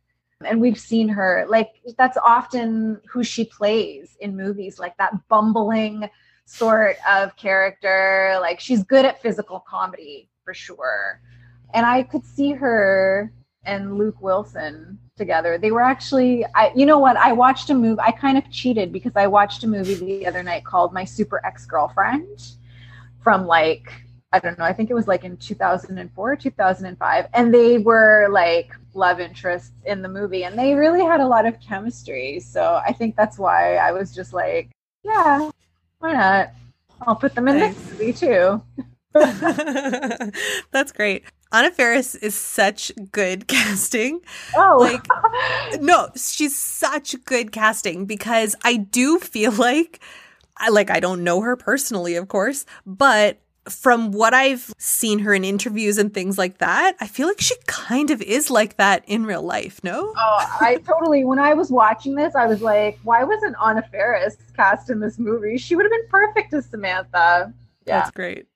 And 0.46 0.62
we've 0.62 0.80
seen 0.80 1.10
her 1.10 1.48
like 1.50 1.72
that's 1.98 2.18
often 2.24 3.02
who 3.10 3.24
she 3.24 3.46
plays 3.46 4.16
in 4.20 4.38
movies, 4.38 4.78
like 4.78 4.96
that 4.98 5.14
bumbling 5.28 6.08
sort 6.46 6.98
of 7.10 7.36
character. 7.36 8.38
Like 8.40 8.60
she's 8.60 8.84
good 8.84 9.06
at 9.06 9.24
physical 9.24 9.60
comedy 9.60 10.30
for 10.44 10.54
sure. 10.54 11.20
And 11.74 11.84
I 11.84 12.04
could 12.04 12.24
see 12.24 12.52
her 12.52 13.34
and 13.64 13.98
Luke 13.98 14.22
Wilson 14.22 15.00
together. 15.18 15.58
They 15.58 15.72
were 15.72 15.82
actually, 15.82 16.46
I, 16.54 16.72
you 16.76 16.86
know 16.86 17.00
what? 17.00 17.18
I 17.18 17.32
watched 17.32 17.72
a 17.72 17.74
movie. 17.74 18.02
I 18.02 18.12
kind 18.12 18.38
of 18.38 18.52
cheated 18.52 18.92
because 18.92 19.14
I 19.16 19.26
watched 19.26 19.64
a 19.64 19.68
movie 19.68 19.96
the 19.96 20.28
other 20.28 20.44
night 20.44 20.64
called 20.64 20.94
My 20.94 21.06
Super 21.06 21.44
Ex 21.44 21.66
Girlfriend 21.66 22.56
from 23.26 23.48
like 23.48 23.92
I 24.32 24.40
don't 24.40 24.60
know, 24.60 24.66
I 24.66 24.74
think 24.74 24.90
it 24.90 24.94
was 24.94 25.08
like 25.08 25.24
in 25.24 25.38
2004, 25.38 26.36
2005. 26.36 27.28
And 27.34 27.54
they 27.54 27.78
were 27.78 28.28
like 28.30 28.70
love 28.94 29.22
interests 29.22 29.72
in 29.86 30.02
the 30.02 30.10
movie 30.10 30.44
and 30.44 30.60
they 30.60 30.74
really 30.74 31.04
had 31.04 31.22
a 31.22 31.28
lot 31.28 31.46
of 31.46 31.60
chemistry. 31.62 32.40
So 32.42 32.82
I 32.86 32.92
think 32.92 33.16
that's 33.16 33.38
why 33.40 33.78
I 33.78 33.94
was 33.94 34.14
just 34.14 34.34
like, 34.34 34.72
yeah, 35.04 35.50
why 36.00 36.14
not? 36.14 36.52
I'll 37.02 37.16
put 37.16 37.34
them 37.34 37.48
in 37.48 37.60
this 37.60 37.92
movie 37.92 38.14
too. 38.14 38.62
that's 40.72 40.92
great. 40.92 41.24
Anna 41.54 41.72
Faris 41.72 42.16
is 42.16 42.36
such 42.36 42.92
good 43.12 43.48
casting. 43.48 44.20
Oh, 44.58 44.78
like 44.80 45.06
no, 45.82 46.10
she's 46.16 46.56
such 46.56 47.16
good 47.24 47.54
casting 47.54 48.06
because 48.06 48.56
I 48.66 48.76
do 48.76 49.20
feel 49.20 49.54
like 49.54 50.02
I 50.58 50.70
like 50.70 50.90
I 50.90 51.00
don't 51.00 51.24
know 51.24 51.42
her 51.42 51.56
personally, 51.56 52.16
of 52.16 52.28
course, 52.28 52.66
but 52.86 53.40
from 53.70 54.12
what 54.12 54.34
I've 54.34 54.72
seen 54.78 55.20
her 55.20 55.34
in 55.34 55.44
interviews 55.44 55.98
and 55.98 56.14
things 56.14 56.38
like 56.38 56.60
that, 56.60 56.96
I 57.00 57.08
feel 57.08 57.28
like 57.28 57.42
she 57.42 57.56
kind 57.66 58.12
of 58.12 58.22
is 58.22 58.52
like 58.52 58.78
that 58.78 59.04
in 59.08 59.26
real 59.26 59.42
life, 59.42 59.84
no? 59.84 60.14
Oh, 60.16 60.58
I 60.62 60.76
totally 60.86 61.24
when 61.24 61.40
I 61.40 61.54
was 61.54 61.72
watching 61.72 62.16
this, 62.16 62.36
I 62.36 62.46
was 62.46 62.62
like, 62.62 63.00
why 63.04 63.24
wasn't 63.24 63.56
Anna 63.64 63.84
Faris 63.92 64.38
cast 64.56 64.90
in 64.90 65.00
this 65.00 65.18
movie? 65.18 65.58
She 65.58 65.76
would 65.76 65.86
have 65.86 65.92
been 65.92 66.08
perfect 66.10 66.54
as 66.54 66.66
Samantha. 66.68 67.54
Yeah. 67.86 68.00
That's 68.00 68.12
great. 68.12 68.48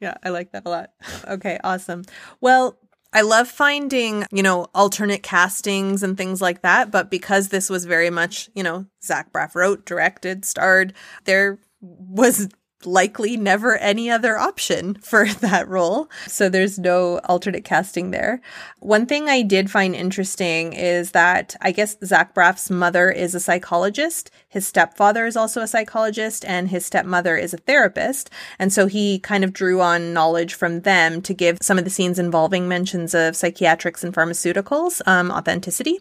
Yeah, 0.00 0.14
I 0.22 0.28
like 0.28 0.52
that 0.52 0.64
a 0.66 0.70
lot. 0.70 0.90
Okay, 1.26 1.58
awesome. 1.64 2.04
Well, 2.40 2.78
I 3.16 3.22
love 3.22 3.48
finding, 3.48 4.26
you 4.30 4.42
know, 4.42 4.66
alternate 4.74 5.22
castings 5.22 6.02
and 6.02 6.18
things 6.18 6.42
like 6.42 6.60
that. 6.60 6.90
But 6.90 7.10
because 7.10 7.48
this 7.48 7.70
was 7.70 7.86
very 7.86 8.10
much, 8.10 8.50
you 8.54 8.62
know, 8.62 8.84
Zach 9.02 9.32
Braff 9.32 9.54
wrote, 9.54 9.86
directed, 9.86 10.44
starred, 10.44 10.92
there 11.24 11.58
was 11.80 12.50
likely 12.86 13.36
never 13.36 13.76
any 13.76 14.10
other 14.10 14.38
option 14.38 14.94
for 14.94 15.26
that 15.40 15.68
role. 15.68 16.08
So 16.26 16.48
there's 16.48 16.78
no 16.78 17.18
alternate 17.20 17.64
casting 17.64 18.10
there. 18.10 18.40
One 18.78 19.06
thing 19.06 19.28
I 19.28 19.42
did 19.42 19.70
find 19.70 19.94
interesting 19.94 20.72
is 20.72 21.10
that 21.10 21.56
I 21.60 21.72
guess 21.72 21.96
Zach 22.04 22.34
Braff's 22.34 22.70
mother 22.70 23.10
is 23.10 23.34
a 23.34 23.40
psychologist. 23.40 24.30
His 24.48 24.66
stepfather 24.66 25.26
is 25.26 25.36
also 25.36 25.60
a 25.60 25.66
psychologist 25.66 26.44
and 26.44 26.68
his 26.68 26.86
stepmother 26.86 27.36
is 27.36 27.52
a 27.52 27.58
therapist. 27.58 28.30
And 28.58 28.72
so 28.72 28.86
he 28.86 29.18
kind 29.18 29.44
of 29.44 29.52
drew 29.52 29.80
on 29.80 30.12
knowledge 30.12 30.54
from 30.54 30.80
them 30.80 31.20
to 31.22 31.34
give 31.34 31.58
some 31.60 31.78
of 31.78 31.84
the 31.84 31.90
scenes 31.90 32.18
involving 32.18 32.68
mentions 32.68 33.14
of 33.14 33.36
psychiatrics 33.36 34.04
and 34.04 34.14
pharmaceuticals 34.14 35.02
um, 35.06 35.30
authenticity. 35.30 35.98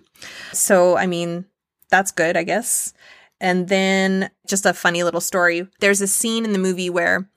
So, 0.54 0.98
I 0.98 1.08
mean, 1.08 1.46
that's 1.90 2.12
good, 2.12 2.38
I 2.38 2.44
guess. 2.44 2.94
And 3.46 3.68
then 3.68 4.32
just 4.48 4.66
a 4.66 4.74
funny 4.74 5.04
little 5.04 5.22
story. 5.22 5.68
There's 5.80 6.02
a 6.02 6.08
scene 6.08 6.46
in 6.46 6.52
the 6.52 6.58
movie 6.58 6.90
where 6.90 7.30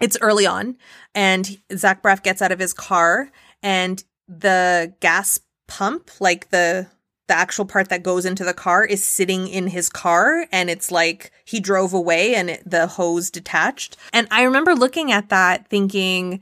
it's 0.00 0.16
early 0.20 0.46
on 0.46 0.76
and 1.12 1.58
Zach 1.74 2.04
Braff 2.04 2.22
gets 2.22 2.40
out 2.40 2.52
of 2.52 2.60
his 2.60 2.72
car 2.72 3.32
and 3.64 4.04
the 4.28 4.94
gas 5.00 5.40
pump, 5.66 6.12
like 6.20 6.50
the 6.50 6.86
the 7.26 7.34
actual 7.34 7.64
part 7.64 7.88
that 7.88 8.04
goes 8.04 8.24
into 8.24 8.44
the 8.44 8.54
car 8.54 8.84
is 8.84 9.04
sitting 9.04 9.48
in 9.48 9.66
his 9.66 9.88
car 9.88 10.46
and 10.52 10.70
it's 10.70 10.92
like 10.92 11.32
he 11.44 11.58
drove 11.58 11.92
away 11.92 12.36
and 12.36 12.48
it, 12.48 12.62
the 12.64 12.86
hose 12.86 13.28
detached. 13.28 13.96
And 14.12 14.28
I 14.30 14.42
remember 14.42 14.72
looking 14.76 15.10
at 15.10 15.30
that 15.30 15.66
thinking, 15.66 16.38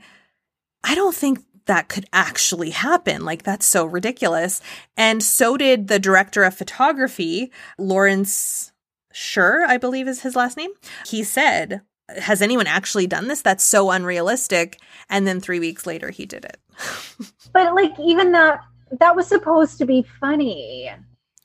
I 0.83 0.93
don't 0.93 1.15
think 1.15 1.39
that 1.65 1.89
could 1.89 2.05
actually 2.13 2.69
happen. 2.69 3.25
Like, 3.25 3.41
that's 3.41 3.65
so 3.65 3.85
ridiculous. 3.85 4.61
And 4.95 5.23
so 5.23 5.57
did 5.57 5.87
the 5.87 5.97
director 5.97 6.43
of 6.43 6.53
photography, 6.53 7.51
Lawrence 7.79 8.71
Sher, 9.17 9.63
I 9.65 9.77
believe 9.77 10.09
is 10.09 10.23
his 10.23 10.35
last 10.35 10.57
name. 10.57 10.71
He 11.07 11.23
said, 11.23 11.79
Has 12.09 12.41
anyone 12.41 12.67
actually 12.67 13.07
done 13.07 13.29
this? 13.29 13.41
That's 13.41 13.63
so 13.63 13.89
unrealistic. 13.89 14.77
And 15.09 15.25
then 15.25 15.39
three 15.39 15.57
weeks 15.61 15.87
later, 15.87 16.09
he 16.09 16.25
did 16.25 16.43
it. 16.43 16.57
but 17.53 17.73
like, 17.73 17.97
even 17.97 18.33
that, 18.33 18.59
that 18.99 19.15
was 19.15 19.25
supposed 19.25 19.77
to 19.77 19.85
be 19.85 20.05
funny. 20.19 20.91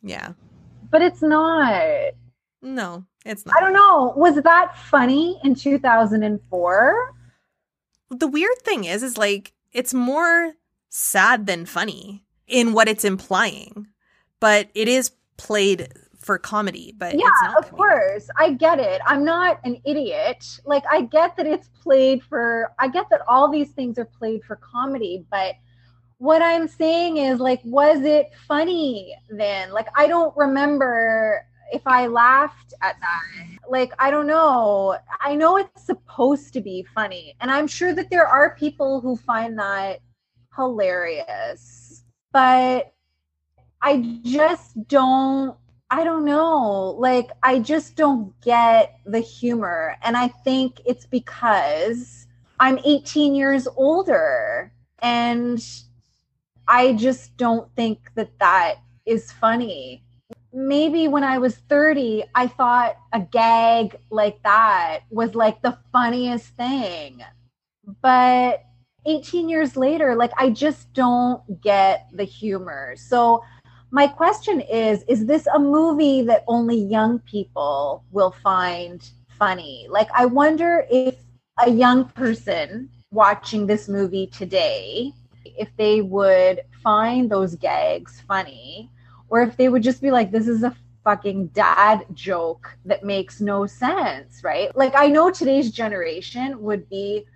Yeah. 0.03 0.33
But 0.91 1.03
it's 1.03 1.23
not. 1.23 1.81
No, 2.61 3.05
it's 3.25 3.47
not. 3.47 3.57
I 3.57 3.61
don't 3.61 3.73
know. 3.73 4.15
Was 4.17 4.35
that 4.43 4.77
funny 4.77 5.39
in 5.45 5.55
2004? 5.55 7.15
The 8.11 8.27
weird 8.27 8.59
thing 8.63 8.83
is, 8.83 9.05
is 9.05 9.17
like, 9.17 9.53
it's 9.73 9.95
more 9.95 10.55
sad 10.89 11.47
than 11.47 11.67
funny 11.67 12.25
in 12.49 12.73
what 12.73 12.89
it's 12.89 13.05
implying, 13.05 13.87
but 14.41 14.71
it 14.75 14.89
is 14.89 15.13
played 15.37 15.89
for 16.21 16.39
comedy, 16.39 16.95
but 16.99 17.15
yeah, 17.19 17.55
of 17.57 17.71
course, 17.73 18.29
I 18.37 18.53
get 18.53 18.79
it. 18.79 19.01
I'm 19.07 19.25
not 19.25 19.59
an 19.65 19.81
idiot. 19.85 20.61
Like 20.65 20.85
I 20.91 21.03
get 21.03 21.37
that 21.37 21.47
it's 21.47 21.69
played 21.69 22.23
for. 22.23 22.73
I 22.79 22.89
get 22.89 23.07
that 23.11 23.23
all 23.27 23.51
these 23.51 23.71
things 23.71 23.99
are 23.99 24.05
played 24.05 24.45
for 24.45 24.57
comedy, 24.57 25.25
but 25.31 25.55
what 26.21 26.43
I'm 26.43 26.69
saying 26.69 27.17
is 27.17 27.41
like, 27.41 27.63
was 27.65 28.03
it 28.03 28.31
funny 28.47 29.17
then? 29.31 29.73
Like, 29.73 29.89
I 29.97 30.07
don't 30.07 30.37
remember 30.37 31.47
if 31.73 31.81
I 31.87 32.09
laughed 32.09 32.75
at 32.83 32.97
that. 33.01 33.23
Like, 33.71 33.93
I 33.99 34.11
don't 34.11 34.27
know. 34.27 34.99
I 35.23 35.35
know 35.35 35.57
it's 35.57 35.87
supposed 35.87 36.53
to 36.53 36.61
be 36.61 36.87
funny. 36.95 37.37
And 37.41 37.51
I'm 37.51 37.67
sure 37.67 37.95
that 37.95 38.11
there 38.11 38.27
are 38.27 38.55
people 38.57 39.01
who 39.01 39.17
find 39.17 39.59
that 39.59 40.01
hilarious. 40.55 42.05
But 42.33 42.93
I 43.81 44.21
just 44.23 44.87
don't 44.89 45.57
I 45.91 46.05
don't 46.05 46.25
know. 46.25 46.95
Like, 46.99 47.31
I 47.43 47.59
just 47.59 47.97
don't 47.97 48.33
get 48.43 49.01
the 49.05 49.19
humor. 49.19 49.97
And 50.03 50.17
I 50.17 50.29
think 50.29 50.81
it's 50.87 51.05
because 51.05 52.27
I'm 52.61 52.79
18 52.85 53.35
years 53.35 53.67
older. 53.77 54.73
And 55.01 55.61
I 56.69 56.93
just 56.93 57.37
don't 57.37 57.75
think 57.75 57.99
that 58.15 58.39
that 58.39 58.77
is 59.05 59.33
funny. 59.33 60.05
Maybe 60.53 61.09
when 61.09 61.25
I 61.25 61.39
was 61.39 61.57
30, 61.57 62.25
I 62.35 62.47
thought 62.47 62.97
a 63.13 63.21
gag 63.21 63.97
like 64.11 64.41
that 64.45 65.01
was 65.11 65.35
like 65.35 65.61
the 65.63 65.77
funniest 65.93 66.47
thing. 66.57 67.21
But 68.01 68.63
18 69.07 69.49
years 69.49 69.77
later, 69.77 70.15
like, 70.15 70.33
I 70.37 70.51
just 70.51 70.93
don't 70.93 71.61
get 71.61 72.09
the 72.13 72.25
humor. 72.25 72.95
So, 72.97 73.43
my 73.91 74.07
question 74.07 74.61
is 74.61 75.03
is 75.09 75.27
this 75.27 75.47
a 75.55 75.59
movie 75.59 76.23
that 76.23 76.45
only 76.47 76.77
young 76.77 77.19
people 77.21 78.05
will 78.13 78.33
find 78.43 79.11
funny? 79.39 79.87
Like 79.91 80.09
i 80.15 80.27
wonder 80.27 80.87
if 80.91 81.17
a 81.65 81.71
young 81.71 82.07
person 82.07 82.89
watching 83.11 83.67
this 83.67 83.89
movie 83.89 84.27
today 84.27 85.13
if 85.45 85.69
they 85.77 86.01
would 86.01 86.61
find 86.83 87.31
those 87.31 87.55
gags 87.57 88.23
funny 88.27 88.91
or 89.29 89.43
if 89.43 89.57
they 89.57 89.69
would 89.69 89.83
just 89.83 90.01
be 90.03 90.11
like 90.11 90.31
this 90.31 90.49
is 90.49 90.63
a 90.63 90.75
fucking 91.05 91.47
dad 91.49 92.05
joke 92.15 92.77
that 92.85 93.05
makes 93.05 93.41
no 93.41 93.67
sense 93.67 94.43
right? 94.45 94.75
Like 94.77 94.95
i 94.97 95.07
know 95.09 95.31
today's 95.31 95.71
generation 95.71 96.61
would 96.63 96.89
be 96.89 97.27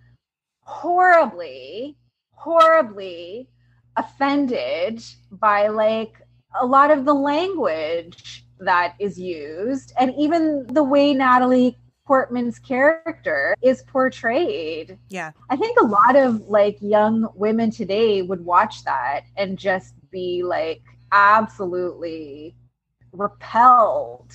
horribly 0.62 1.97
horribly 2.33 3.49
offended 3.97 5.03
by 5.31 5.69
like 5.69 6.14
a 6.61 6.67
lot 6.67 6.90
of 6.90 7.05
the 7.05 7.14
language 7.14 8.45
that 8.61 8.95
is 8.99 9.19
used 9.19 9.93
and 9.99 10.14
even 10.17 10.67
the 10.69 10.83
way 10.83 11.12
Natalie 11.12 11.79
Portman's 12.07 12.59
character 12.59 13.55
is 13.62 13.83
portrayed. 13.83 14.99
Yeah. 15.09 15.33
I 15.49 15.57
think 15.57 15.79
a 15.81 15.87
lot 15.87 16.17
of 16.17 16.43
like 16.43 16.77
young 16.81 17.29
women 17.35 17.71
today 17.71 18.23
would 18.23 18.45
watch 18.45 18.85
that 18.85 19.23
and 19.37 19.59
just 19.59 19.95
be 20.11 20.43
like 20.43 20.83
absolutely 21.12 22.55
repelled 23.12 24.33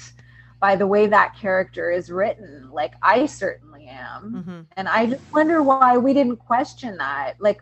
by 0.60 0.76
the 0.76 0.88
way 0.88 1.08
that 1.08 1.38
character 1.38 1.92
is 1.92 2.10
written. 2.10 2.70
Like 2.72 2.94
I 3.02 3.26
certainly 3.28 3.88
am. 3.88 4.34
Mm-hmm. 4.34 4.62
And 4.76 4.90
I 4.90 5.06
just 5.08 5.22
wonder 5.32 5.62
why 5.62 5.98
we 5.98 6.14
didn't 6.14 6.38
question 6.38 6.98
that. 6.98 7.36
Like 7.40 7.62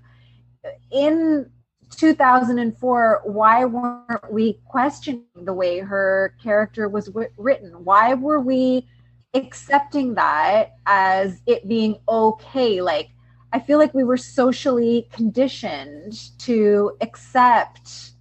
in 0.92 1.50
2004 1.96 3.22
why 3.26 3.66
weren't 3.66 4.32
we 4.32 4.60
questioning 4.66 5.26
the 5.36 5.54
way 5.54 5.80
her 5.80 6.36
character 6.42 6.90
was 6.90 7.06
w- 7.08 7.30
written? 7.38 7.84
Why 7.84 8.14
were 8.14 8.40
we 8.40 8.88
accepting 9.34 10.16
that 10.16 10.76
as 10.86 11.42
it 11.46 11.68
being 11.68 11.98
okay? 12.08 12.82
Like 12.82 13.10
i 13.54 13.60
feel 13.60 13.78
like 13.78 13.94
we 13.94 14.04
were 14.04 14.18
socially 14.18 15.08
conditioned 15.12 16.38
to 16.40 16.92
accept 17.02 18.12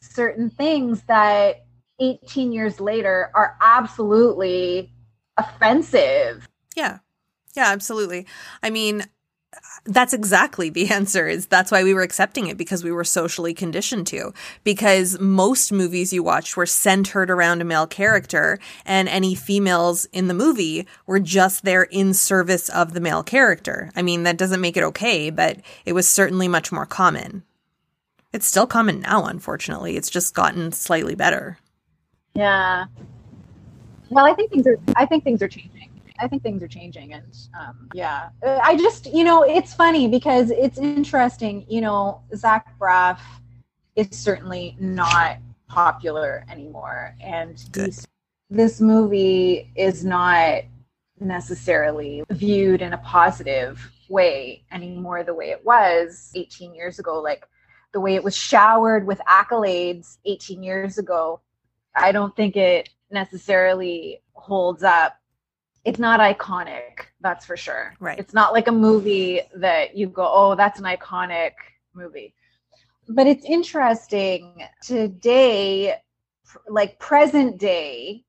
certain 0.00 0.50
things 0.50 1.02
that 1.02 1.64
18 2.00 2.52
years 2.52 2.80
later 2.80 3.30
are 3.34 3.56
absolutely 3.60 4.92
offensive. 5.36 6.48
Yeah. 6.76 6.98
Yeah 7.54 7.66
absolutely. 7.66 8.26
I 8.62 8.70
mean 8.70 9.04
that's 9.84 10.12
exactly 10.12 10.70
the 10.70 10.90
answer 10.92 11.26
is 11.26 11.46
that's 11.46 11.70
why 11.70 11.82
we 11.82 11.94
were 11.94 12.02
accepting 12.02 12.46
it 12.46 12.56
because 12.56 12.84
we 12.84 12.92
were 12.92 13.04
socially 13.04 13.54
conditioned 13.54 14.06
to. 14.08 14.32
Because 14.64 15.18
most 15.18 15.72
movies 15.72 16.12
you 16.12 16.22
watched 16.22 16.56
were 16.56 16.66
centered 16.66 17.30
around 17.30 17.60
a 17.60 17.64
male 17.64 17.86
character 17.86 18.58
and 18.84 19.08
any 19.08 19.34
females 19.34 20.06
in 20.12 20.28
the 20.28 20.34
movie 20.34 20.86
were 21.06 21.20
just 21.20 21.64
there 21.64 21.82
in 21.84 22.14
service 22.14 22.68
of 22.68 22.92
the 22.92 23.00
male 23.00 23.22
character. 23.22 23.90
I 23.96 24.02
mean 24.02 24.22
that 24.22 24.38
doesn't 24.38 24.60
make 24.60 24.76
it 24.76 24.84
okay 24.84 25.30
but 25.30 25.58
it 25.84 25.92
was 25.92 26.08
certainly 26.08 26.48
much 26.48 26.72
more 26.72 26.86
common. 26.86 27.42
It's 28.32 28.46
still 28.46 28.66
common 28.66 29.00
now 29.00 29.26
unfortunately. 29.26 29.96
It's 29.96 30.10
just 30.10 30.34
gotten 30.34 30.72
slightly 30.72 31.14
better. 31.14 31.58
Yeah. 32.34 32.86
Well 34.10 34.26
i 34.26 34.34
think 34.34 34.50
things 34.50 34.66
are 34.66 34.78
i 34.94 35.06
think 35.06 35.24
things 35.24 35.42
are 35.42 35.48
changing 35.48 35.71
I 36.22 36.28
think 36.28 36.42
things 36.42 36.62
are 36.62 36.68
changing, 36.68 37.12
and 37.14 37.36
um, 37.58 37.88
yeah, 37.92 38.28
uh, 38.46 38.60
I 38.62 38.76
just 38.76 39.12
you 39.12 39.24
know 39.24 39.42
it's 39.42 39.74
funny 39.74 40.06
because 40.06 40.50
it's 40.50 40.78
interesting. 40.78 41.66
You 41.68 41.80
know, 41.80 42.22
Zach 42.36 42.78
Braff 42.78 43.18
is 43.96 44.08
certainly 44.12 44.76
not 44.78 45.38
popular 45.68 46.44
anymore, 46.48 47.16
and 47.20 47.58
these, 47.72 48.06
this 48.50 48.80
movie 48.80 49.72
is 49.74 50.04
not 50.04 50.62
necessarily 51.18 52.22
viewed 52.30 52.82
in 52.82 52.92
a 52.92 52.98
positive 52.98 53.90
way 54.08 54.62
anymore 54.70 55.24
the 55.24 55.34
way 55.34 55.50
it 55.50 55.64
was 55.64 56.30
18 56.34 56.74
years 56.74 56.98
ago 56.98 57.20
like 57.20 57.46
the 57.92 58.00
way 58.00 58.14
it 58.14 58.24
was 58.24 58.36
showered 58.36 59.06
with 59.06 59.20
accolades 59.20 60.18
18 60.24 60.62
years 60.62 60.98
ago 60.98 61.40
i 61.94 62.10
don't 62.10 62.34
think 62.34 62.56
it 62.56 62.90
necessarily 63.10 64.20
holds 64.34 64.82
up 64.82 65.21
it's 65.84 65.98
not 65.98 66.20
iconic 66.20 67.06
that's 67.20 67.44
for 67.44 67.56
sure 67.56 67.94
right 68.00 68.18
it's 68.18 68.34
not 68.34 68.52
like 68.52 68.68
a 68.68 68.72
movie 68.72 69.40
that 69.54 69.96
you 69.96 70.06
go 70.06 70.28
oh 70.32 70.54
that's 70.54 70.78
an 70.78 70.84
iconic 70.84 71.52
movie 71.94 72.34
but 73.08 73.26
it's 73.26 73.44
interesting 73.44 74.62
today 74.82 75.94
like 76.68 76.98
present 76.98 77.58
day 77.58 78.24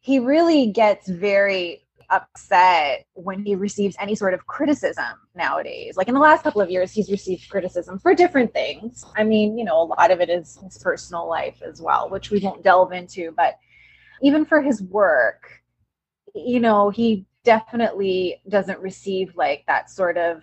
he 0.00 0.18
really 0.18 0.68
gets 0.68 1.08
very 1.08 1.86
upset 2.10 3.06
when 3.14 3.44
he 3.44 3.54
receives 3.54 3.96
any 3.98 4.14
sort 4.14 4.34
of 4.34 4.46
criticism 4.46 5.18
nowadays. 5.34 5.96
Like 5.96 6.08
in 6.08 6.14
the 6.14 6.20
last 6.20 6.42
couple 6.42 6.60
of 6.60 6.70
years, 6.70 6.92
he's 6.92 7.10
received 7.10 7.48
criticism 7.48 7.98
for 7.98 8.14
different 8.14 8.52
things. 8.52 9.04
I 9.16 9.24
mean, 9.24 9.58
you 9.58 9.64
know, 9.64 9.80
a 9.80 9.84
lot 9.84 10.10
of 10.10 10.20
it 10.20 10.30
is 10.30 10.58
his 10.62 10.78
personal 10.78 11.28
life 11.28 11.60
as 11.62 11.80
well, 11.80 12.08
which 12.08 12.30
we 12.30 12.38
won't 12.38 12.62
delve 12.62 12.92
into, 12.92 13.32
but 13.36 13.58
even 14.22 14.44
for 14.44 14.62
his 14.62 14.82
work, 14.82 15.50
you 16.36 16.60
know, 16.60 16.90
he 16.90 17.26
definitely 17.44 18.42
doesn't 18.48 18.80
receive 18.80 19.34
like 19.36 19.64
that 19.66 19.90
sort 19.90 20.18
of 20.18 20.42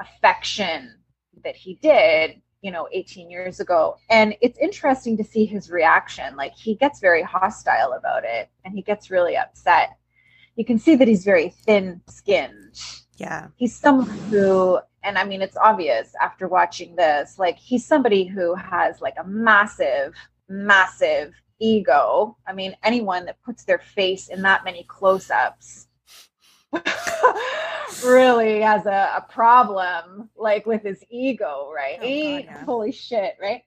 affection 0.00 0.94
that 1.42 1.56
he 1.56 1.74
did, 1.82 2.40
you 2.62 2.70
know, 2.70 2.88
18 2.92 3.30
years 3.30 3.60
ago. 3.60 3.96
And 4.10 4.34
it's 4.40 4.58
interesting 4.58 5.16
to 5.16 5.24
see 5.24 5.44
his 5.44 5.70
reaction. 5.70 6.36
Like 6.36 6.54
he 6.54 6.76
gets 6.76 7.00
very 7.00 7.22
hostile 7.22 7.92
about 7.92 8.24
it 8.24 8.48
and 8.64 8.74
he 8.74 8.82
gets 8.82 9.10
really 9.10 9.36
upset. 9.36 9.96
You 10.56 10.64
can 10.64 10.78
see 10.78 10.94
that 10.96 11.08
he's 11.08 11.24
very 11.24 11.48
thin 11.48 12.00
skinned. 12.08 12.80
Yeah. 13.16 13.48
He's 13.56 13.74
someone 13.74 14.08
who, 14.30 14.78
and 15.02 15.18
I 15.18 15.24
mean, 15.24 15.42
it's 15.42 15.56
obvious 15.56 16.12
after 16.20 16.48
watching 16.48 16.94
this, 16.96 17.38
like 17.38 17.58
he's 17.58 17.84
somebody 17.84 18.24
who 18.24 18.54
has 18.54 19.00
like 19.00 19.14
a 19.18 19.26
massive, 19.26 20.14
massive 20.48 21.34
ego. 21.58 22.36
I 22.46 22.52
mean, 22.52 22.76
anyone 22.82 23.24
that 23.26 23.42
puts 23.42 23.64
their 23.64 23.78
face 23.78 24.28
in 24.28 24.42
that 24.42 24.64
many 24.64 24.84
close 24.84 25.30
ups 25.30 25.88
really 28.04 28.60
has 28.60 28.86
a, 28.86 29.12
a, 29.16 29.26
problem, 29.30 30.28
like 30.36 30.66
with 30.66 30.82
his 30.82 31.04
ego, 31.10 31.70
right? 31.74 31.98
Oh, 31.98 32.02
God, 32.02 32.44
yeah. 32.44 32.64
Holy 32.64 32.92
shit, 32.92 33.36
right? 33.40 33.62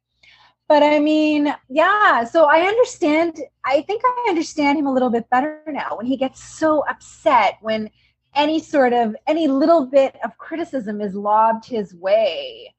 But 0.67 0.83
I 0.83 0.99
mean, 0.99 1.53
yeah, 1.69 2.25
so 2.25 2.45
I 2.45 2.61
understand. 2.61 3.39
I 3.63 3.81
think 3.83 4.01
I 4.05 4.25
understand 4.29 4.77
him 4.77 4.85
a 4.85 4.93
little 4.93 5.09
bit 5.09 5.29
better 5.29 5.61
now 5.67 5.95
when 5.95 6.05
he 6.05 6.17
gets 6.17 6.43
so 6.43 6.83
upset 6.89 7.57
when 7.61 7.89
any 8.35 8.59
sort 8.59 8.91
of, 8.91 9.15
any 9.27 9.47
little 9.47 9.85
bit 9.85 10.17
of 10.23 10.37
criticism 10.37 10.99
is 10.99 11.15
lobbed 11.15 11.65
his 11.65 11.95
way 11.95 12.73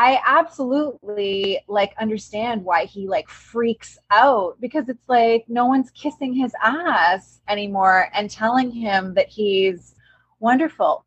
I 0.00 0.20
absolutely 0.24 1.58
like 1.66 1.92
understand 2.00 2.64
why 2.64 2.84
he 2.84 3.08
like 3.08 3.28
freaks 3.28 3.98
out 4.12 4.56
because 4.60 4.88
it's 4.88 5.08
like 5.08 5.44
no 5.48 5.66
one's 5.66 5.90
kissing 5.90 6.32
his 6.32 6.52
ass 6.62 7.40
anymore 7.48 8.08
and 8.14 8.30
telling 8.30 8.70
him 8.70 9.14
that 9.14 9.26
he's 9.28 9.96
wonderful. 10.38 11.04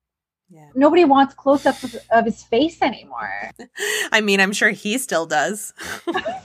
Yeah. 0.49 0.67
Nobody 0.75 1.05
wants 1.05 1.33
close 1.33 1.65
up 1.65 1.81
of, 1.83 1.95
of 2.11 2.25
his 2.25 2.43
face 2.43 2.81
anymore. 2.81 3.31
I 4.11 4.19
mean, 4.19 4.41
I'm 4.41 4.51
sure 4.51 4.71
he 4.71 4.97
still 4.97 5.25
does. 5.25 5.73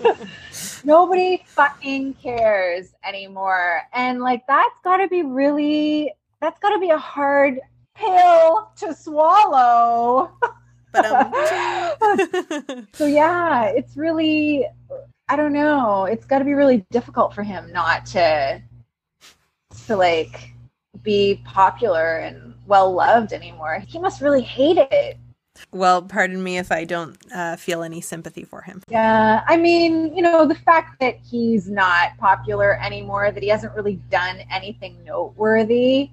Nobody 0.84 1.42
fucking 1.46 2.14
cares 2.14 2.94
anymore. 3.04 3.82
And 3.92 4.20
like 4.20 4.46
that's 4.46 4.78
got 4.84 4.98
to 4.98 5.08
be 5.08 5.24
really 5.24 6.12
that's 6.40 6.60
got 6.60 6.70
to 6.70 6.78
be 6.78 6.90
a 6.90 6.98
hard 6.98 7.58
pill 7.96 8.70
to 8.76 8.94
swallow. 8.94 10.30
but 10.96 11.52
um 12.02 12.86
so 12.92 13.06
yeah, 13.06 13.64
it's 13.66 13.96
really 13.96 14.66
I 15.28 15.36
don't 15.36 15.52
know. 15.52 16.04
It's 16.04 16.24
got 16.24 16.38
to 16.38 16.44
be 16.44 16.54
really 16.54 16.84
difficult 16.90 17.34
for 17.34 17.42
him 17.42 17.72
not 17.72 18.06
to 18.06 18.62
to 19.86 19.96
like 19.96 20.52
be 21.02 21.42
popular 21.44 22.18
and 22.18 22.54
well 22.66 22.92
loved 22.92 23.32
anymore. 23.32 23.82
He 23.86 23.98
must 23.98 24.20
really 24.20 24.42
hate 24.42 24.78
it. 24.78 25.18
Well, 25.72 26.02
pardon 26.02 26.42
me 26.42 26.58
if 26.58 26.70
I 26.70 26.84
don't 26.84 27.16
uh, 27.34 27.56
feel 27.56 27.82
any 27.82 28.00
sympathy 28.00 28.44
for 28.44 28.60
him. 28.62 28.82
Yeah, 28.88 29.42
I 29.46 29.56
mean, 29.56 30.14
you 30.14 30.22
know, 30.22 30.46
the 30.46 30.54
fact 30.54 31.00
that 31.00 31.16
he's 31.18 31.68
not 31.68 32.16
popular 32.18 32.78
anymore, 32.82 33.30
that 33.30 33.42
he 33.42 33.48
hasn't 33.48 33.74
really 33.74 33.96
done 34.10 34.40
anything 34.50 35.02
noteworthy, 35.02 36.10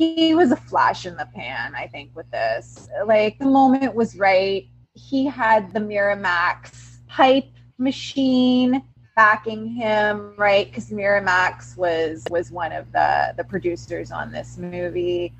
he 0.00 0.34
was 0.34 0.50
a 0.50 0.56
flash 0.56 1.04
in 1.04 1.14
the 1.16 1.28
pan, 1.34 1.74
I 1.74 1.86
think, 1.86 2.10
with 2.16 2.30
this. 2.30 2.88
Like, 3.04 3.38
the 3.38 3.44
moment 3.44 3.94
was 3.94 4.16
right. 4.16 4.66
He 4.94 5.26
had 5.26 5.74
the 5.74 5.80
Miramax 5.80 7.00
hype 7.06 7.52
machine 7.76 8.82
backing 9.14 9.66
him, 9.66 10.32
right? 10.38 10.66
Because 10.66 10.88
Miramax 10.90 11.76
was 11.76 12.24
was 12.30 12.50
one 12.50 12.72
of 12.72 12.90
the 12.92 13.34
the 13.36 13.44
producers 13.44 14.10
on 14.10 14.32
this 14.32 14.56
movie. 14.56 15.34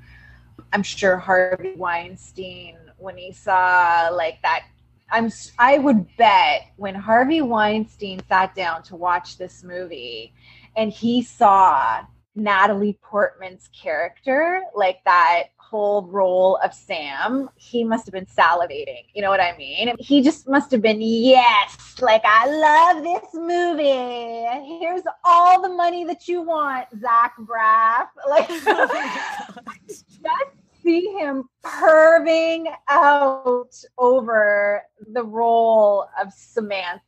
I'm 0.73 0.83
sure 0.83 1.17
Harvey 1.17 1.73
Weinstein 1.75 2.77
when 2.97 3.17
he 3.17 3.31
saw 3.31 4.09
like 4.13 4.39
that 4.43 4.65
I'm 5.11 5.31
I 5.57 5.79
would 5.79 6.05
bet 6.17 6.67
when 6.77 6.93
Harvey 6.93 7.41
Weinstein 7.41 8.21
sat 8.29 8.53
down 8.53 8.83
to 8.83 8.95
watch 8.95 9.37
this 9.37 9.63
movie 9.63 10.33
and 10.75 10.91
he 10.91 11.23
saw 11.23 12.05
Natalie 12.35 12.97
Portman's 13.01 13.69
character, 13.73 14.61
like 14.75 14.99
that 15.05 15.45
whole 15.57 16.03
role 16.03 16.57
of 16.57 16.73
Sam, 16.73 17.49
he 17.55 17.83
must 17.83 18.05
have 18.05 18.13
been 18.13 18.25
salivating. 18.25 19.05
You 19.13 19.21
know 19.21 19.29
what 19.29 19.39
I 19.39 19.55
mean? 19.57 19.93
He 19.99 20.21
just 20.21 20.47
must 20.47 20.69
have 20.71 20.81
been, 20.81 21.01
yes, 21.01 21.95
like 22.01 22.23
I 22.25 22.45
love 22.47 23.03
this 23.03 23.33
movie. 23.33 24.79
Here's 24.79 25.03
all 25.23 25.61
the 25.61 25.69
money 25.69 26.03
that 26.05 26.27
you 26.27 26.41
want, 26.41 26.87
Zach 26.99 27.35
Braff. 27.39 28.07
Like 28.29 28.47
just 29.87 30.51
see 30.83 31.07
him 31.13 31.47
perving 31.63 32.65
out 32.89 33.73
over 33.97 34.83
the 35.13 35.23
role 35.23 36.07
of 36.19 36.33
Samantha. 36.33 37.01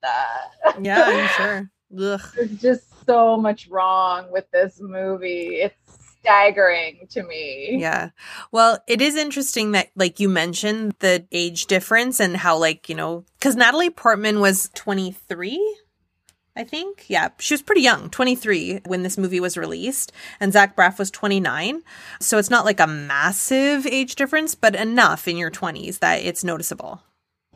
Yeah, 0.82 1.04
I'm 1.04 1.28
sure. 1.30 1.72
Ugh. 2.00 2.22
There's 2.36 2.62
just 2.62 3.06
so 3.06 3.38
much 3.38 3.68
wrong 3.68 4.32
with 4.32 4.50
this 4.52 4.80
movie. 4.80 5.62
It's 5.62 5.76
staggering 6.20 7.08
to 7.12 7.24
me. 7.24 7.78
Yeah. 7.80 8.10
Well, 8.52 8.80
it 8.88 9.02
is 9.02 9.16
interesting 9.16 9.74
that, 9.74 9.90
like, 9.96 10.20
you 10.20 10.30
mentioned 10.30 10.96
the 11.00 11.28
age 11.32 11.66
difference 11.66 12.20
and 12.20 12.38
how, 12.38 12.58
like, 12.58 12.88
you 12.88 12.96
know, 12.96 13.26
because 13.40 13.56
Natalie 13.56 13.90
Portman 13.90 14.40
was 14.40 14.70
23. 14.74 15.78
I 16.56 16.64
think. 16.64 17.06
Yeah, 17.08 17.30
she 17.40 17.56
was 17.56 17.64
pretty 17.64 17.82
young, 17.82 18.12
23 18.12 18.82
when 18.86 19.02
this 19.02 19.18
movie 19.18 19.40
was 19.40 19.58
released, 19.58 20.12
and 20.40 20.54
Zach 20.54 20.76
Braff 20.76 21.00
was 21.00 21.10
29. 21.10 21.82
So 22.20 22.38
it's 22.38 22.52
not 22.52 22.64
like 22.64 22.80
a 22.80 22.86
massive 22.86 23.88
age 23.88 24.14
difference, 24.14 24.54
but 24.54 24.76
enough 24.76 25.28
in 25.28 25.36
your 25.36 25.50
20s 25.50 25.98
that 26.00 26.22
it's 26.22 26.44
noticeable. 26.44 27.02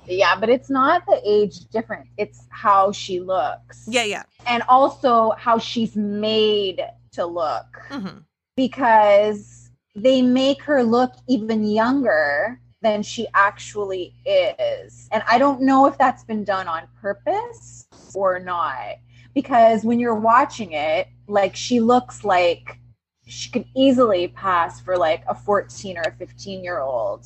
Yeah, 0.08 0.40
but 0.40 0.50
it's 0.50 0.70
not 0.70 1.06
the 1.06 1.22
age 1.26 1.66
difference. 1.72 2.08
It's 2.18 2.46
how 2.50 2.92
she 2.92 3.20
looks. 3.20 3.86
Yeah, 3.88 4.04
yeah. 4.04 4.24
And 4.46 4.64
also 4.70 5.32
how 5.38 5.58
she's 5.58 5.96
made 5.96 6.82
to 7.14 7.26
look. 7.26 7.66
hmm 7.90 8.20
Because 8.56 9.72
they 9.96 10.22
make 10.22 10.62
her 10.64 10.84
look 10.84 11.14
even 11.28 11.66
younger 11.66 12.62
than 12.82 13.02
she 13.04 13.28
actually 13.34 14.14
is. 14.26 15.10
And 15.12 15.24
I 15.28 15.38
don't 15.38 15.62
know 15.62 15.88
if 15.88 15.98
that's 15.98 16.24
been 16.24 16.44
done 16.44 16.68
on 16.68 16.88
purpose 17.02 17.88
or 18.14 18.40
not. 18.40 18.98
Because 19.34 19.84
when 19.84 20.00
you're 20.00 20.16
watching 20.16 20.74
it, 20.74 21.08
like 21.28 21.56
she 21.56 21.80
looks 21.80 22.24
like 22.24 22.80
she 23.26 23.50
could 23.50 23.66
easily 23.76 24.30
pass 24.30 24.80
for 24.80 24.98
like 24.98 25.24
a 25.28 25.36
14 25.36 25.98
or 25.98 26.02
a 26.02 26.12
15 26.14 26.64
year 26.64 26.80
old. 26.80 27.26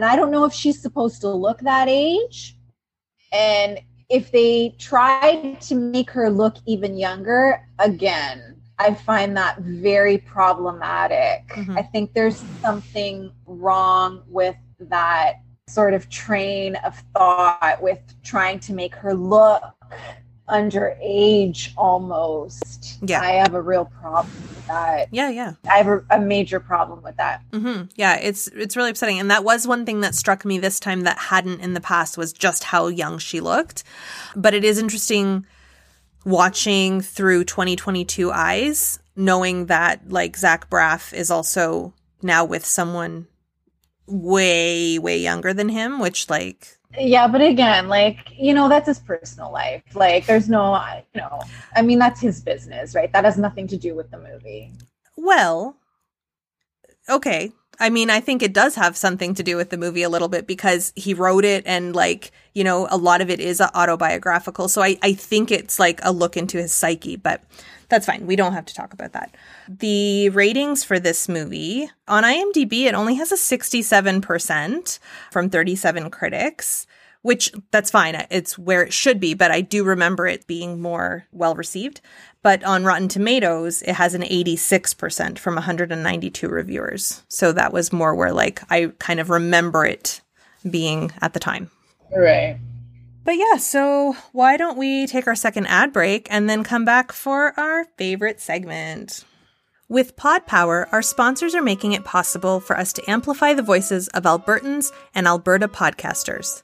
And 0.00 0.06
I 0.06 0.16
don't 0.16 0.30
know 0.30 0.46
if 0.46 0.54
she's 0.54 0.80
supposed 0.80 1.20
to 1.20 1.28
look 1.28 1.60
that 1.60 1.86
age. 1.86 2.56
And 3.34 3.78
if 4.08 4.32
they 4.32 4.74
tried 4.78 5.60
to 5.60 5.74
make 5.74 6.10
her 6.12 6.30
look 6.30 6.56
even 6.66 6.96
younger, 6.96 7.68
again, 7.78 8.62
I 8.78 8.94
find 8.94 9.36
that 9.36 9.58
very 9.58 10.16
problematic. 10.16 11.46
Mhm. 11.48 11.78
I 11.78 11.82
think 11.82 12.14
there's 12.14 12.42
something 12.62 13.30
wrong 13.44 14.22
with 14.26 14.56
that 14.88 15.42
sort 15.68 15.92
of 15.92 16.08
train 16.08 16.76
of 16.76 16.96
thought 17.14 17.76
with 17.82 18.00
trying 18.22 18.58
to 18.60 18.72
make 18.72 18.94
her 18.94 19.12
look 19.12 19.62
underage 20.50 21.72
almost. 21.76 22.98
Yeah. 23.02 23.20
I 23.20 23.32
have 23.32 23.54
a 23.54 23.62
real 23.62 23.84
problem 24.00 24.32
with 24.48 24.66
that. 24.66 25.08
Yeah, 25.10 25.30
yeah. 25.30 25.52
I 25.70 25.78
have 25.78 25.86
a, 25.86 26.04
a 26.10 26.20
major 26.20 26.60
problem 26.60 27.02
with 27.02 27.16
that. 27.16 27.42
hmm 27.52 27.82
Yeah, 27.96 28.16
it's 28.16 28.48
it's 28.48 28.76
really 28.76 28.90
upsetting, 28.90 29.18
and 29.18 29.30
that 29.30 29.44
was 29.44 29.66
one 29.66 29.86
thing 29.86 30.00
that 30.00 30.14
struck 30.14 30.44
me 30.44 30.58
this 30.58 30.80
time 30.80 31.02
that 31.02 31.18
hadn't 31.18 31.60
in 31.60 31.74
the 31.74 31.80
past 31.80 32.18
was 32.18 32.32
just 32.32 32.64
how 32.64 32.88
young 32.88 33.18
she 33.18 33.40
looked. 33.40 33.84
But 34.36 34.54
it 34.54 34.64
is 34.64 34.78
interesting 34.78 35.46
watching 36.24 37.00
through 37.00 37.44
2022 37.44 38.30
eyes, 38.30 38.98
knowing 39.16 39.66
that 39.66 40.10
like 40.10 40.36
Zach 40.36 40.68
Braff 40.68 41.12
is 41.14 41.30
also 41.30 41.94
now 42.22 42.44
with 42.44 42.64
someone 42.66 43.26
way 44.06 44.98
way 44.98 45.18
younger 45.18 45.52
than 45.54 45.68
him, 45.68 45.98
which 45.98 46.28
like 46.28 46.76
Yeah, 46.98 47.28
but 47.28 47.40
again, 47.40 47.88
like, 47.88 48.18
you 48.36 48.52
know, 48.52 48.68
that's 48.68 48.88
his 48.88 48.98
personal 48.98 49.52
life. 49.52 49.82
Like, 49.94 50.26
there's 50.26 50.48
no, 50.48 50.74
you 51.14 51.20
know, 51.20 51.40
I 51.76 51.82
mean, 51.82 51.98
that's 51.98 52.20
his 52.20 52.40
business, 52.40 52.94
right? 52.94 53.12
That 53.12 53.24
has 53.24 53.38
nothing 53.38 53.68
to 53.68 53.76
do 53.76 53.94
with 53.94 54.10
the 54.10 54.18
movie. 54.18 54.72
Well, 55.16 55.76
okay. 57.08 57.52
I 57.78 57.90
mean, 57.90 58.10
I 58.10 58.20
think 58.20 58.42
it 58.42 58.52
does 58.52 58.74
have 58.74 58.96
something 58.96 59.34
to 59.34 59.42
do 59.42 59.56
with 59.56 59.70
the 59.70 59.78
movie 59.78 60.02
a 60.02 60.08
little 60.08 60.28
bit 60.28 60.46
because 60.46 60.92
he 60.96 61.14
wrote 61.14 61.44
it 61.44 61.62
and, 61.64 61.94
like, 61.94 62.32
you 62.54 62.64
know, 62.64 62.88
a 62.90 62.96
lot 62.96 63.20
of 63.20 63.30
it 63.30 63.40
is 63.40 63.60
autobiographical. 63.60 64.68
So 64.68 64.82
I, 64.82 64.98
I 65.00 65.14
think 65.14 65.50
it's 65.50 65.78
like 65.78 66.00
a 66.02 66.12
look 66.12 66.36
into 66.36 66.58
his 66.58 66.72
psyche, 66.72 67.16
but 67.16 67.40
that's 67.90 68.06
fine. 68.06 68.26
We 68.26 68.36
don't 68.36 68.54
have 68.54 68.66
to 68.66 68.74
talk 68.74 68.92
about 68.92 69.12
that. 69.12 69.34
The 69.68 70.30
ratings 70.30 70.84
for 70.84 70.98
this 70.98 71.28
movie 71.28 71.90
on 72.08 72.22
IMDb, 72.22 72.84
it 72.84 72.94
only 72.94 73.16
has 73.16 73.32
a 73.32 73.36
67% 73.36 74.98
from 75.30 75.50
37 75.50 76.10
critics 76.10 76.86
which 77.22 77.52
that's 77.70 77.90
fine. 77.90 78.26
It's 78.30 78.58
where 78.58 78.82
it 78.82 78.92
should 78.92 79.20
be, 79.20 79.34
but 79.34 79.50
I 79.50 79.60
do 79.60 79.84
remember 79.84 80.26
it 80.26 80.46
being 80.46 80.80
more 80.80 81.26
well 81.32 81.54
received. 81.54 82.00
But 82.42 82.64
on 82.64 82.84
Rotten 82.84 83.08
Tomatoes, 83.08 83.82
it 83.82 83.92
has 83.92 84.14
an 84.14 84.22
86% 84.22 85.38
from 85.38 85.54
192 85.54 86.48
reviewers. 86.48 87.22
So 87.28 87.52
that 87.52 87.72
was 87.72 87.92
more 87.92 88.14
where 88.14 88.32
like 88.32 88.62
I 88.70 88.92
kind 88.98 89.20
of 89.20 89.28
remember 89.28 89.84
it 89.84 90.22
being 90.68 91.12
at 91.20 91.34
the 91.34 91.40
time. 91.40 91.70
Right. 92.14 92.58
But 93.22 93.36
yeah, 93.36 93.56
so 93.58 94.16
why 94.32 94.56
don't 94.56 94.78
we 94.78 95.06
take 95.06 95.26
our 95.26 95.34
second 95.34 95.66
ad 95.66 95.92
break 95.92 96.26
and 96.30 96.48
then 96.48 96.64
come 96.64 96.84
back 96.84 97.12
for 97.12 97.58
our 97.58 97.84
favorite 97.96 98.40
segment? 98.40 99.24
With 99.88 100.16
Pod 100.16 100.46
Power, 100.46 100.88
our 100.92 101.02
sponsors 101.02 101.54
are 101.54 101.62
making 101.62 101.92
it 101.92 102.04
possible 102.04 102.60
for 102.60 102.78
us 102.78 102.92
to 102.94 103.10
amplify 103.10 103.54
the 103.54 103.62
voices 103.62 104.08
of 104.08 104.22
Albertans 104.22 104.90
and 105.14 105.26
Alberta 105.26 105.68
podcasters. 105.68 106.62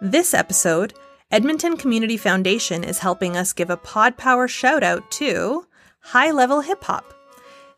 This 0.00 0.34
episode, 0.34 0.94
Edmonton 1.30 1.76
Community 1.76 2.16
Foundation 2.16 2.82
is 2.82 2.98
helping 2.98 3.36
us 3.36 3.52
give 3.52 3.70
a 3.70 3.76
Pod 3.76 4.16
Power 4.16 4.48
shout 4.48 4.82
out 4.82 5.10
to 5.12 5.66
High 6.00 6.30
Level 6.30 6.62
Hip 6.62 6.82
Hop. 6.84 7.14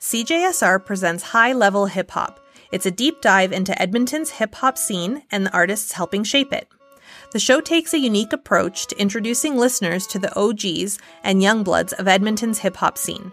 CJSR 0.00 0.84
presents 0.84 1.22
High 1.24 1.52
Level 1.52 1.86
Hip 1.86 2.10
Hop. 2.12 2.40
It's 2.72 2.86
a 2.86 2.90
deep 2.90 3.20
dive 3.20 3.52
into 3.52 3.80
Edmonton's 3.80 4.30
hip 4.30 4.54
hop 4.56 4.76
scene 4.78 5.22
and 5.30 5.46
the 5.46 5.52
artists 5.52 5.92
helping 5.92 6.24
shape 6.24 6.52
it. 6.52 6.68
The 7.34 7.40
show 7.40 7.60
takes 7.60 7.92
a 7.92 7.98
unique 7.98 8.32
approach 8.32 8.86
to 8.86 8.96
introducing 8.96 9.56
listeners 9.56 10.06
to 10.06 10.20
the 10.20 10.32
OGs 10.38 11.00
and 11.24 11.42
youngbloods 11.42 11.92
of 11.94 12.06
Edmonton's 12.06 12.60
hip 12.60 12.76
hop 12.76 12.96
scene. 12.96 13.32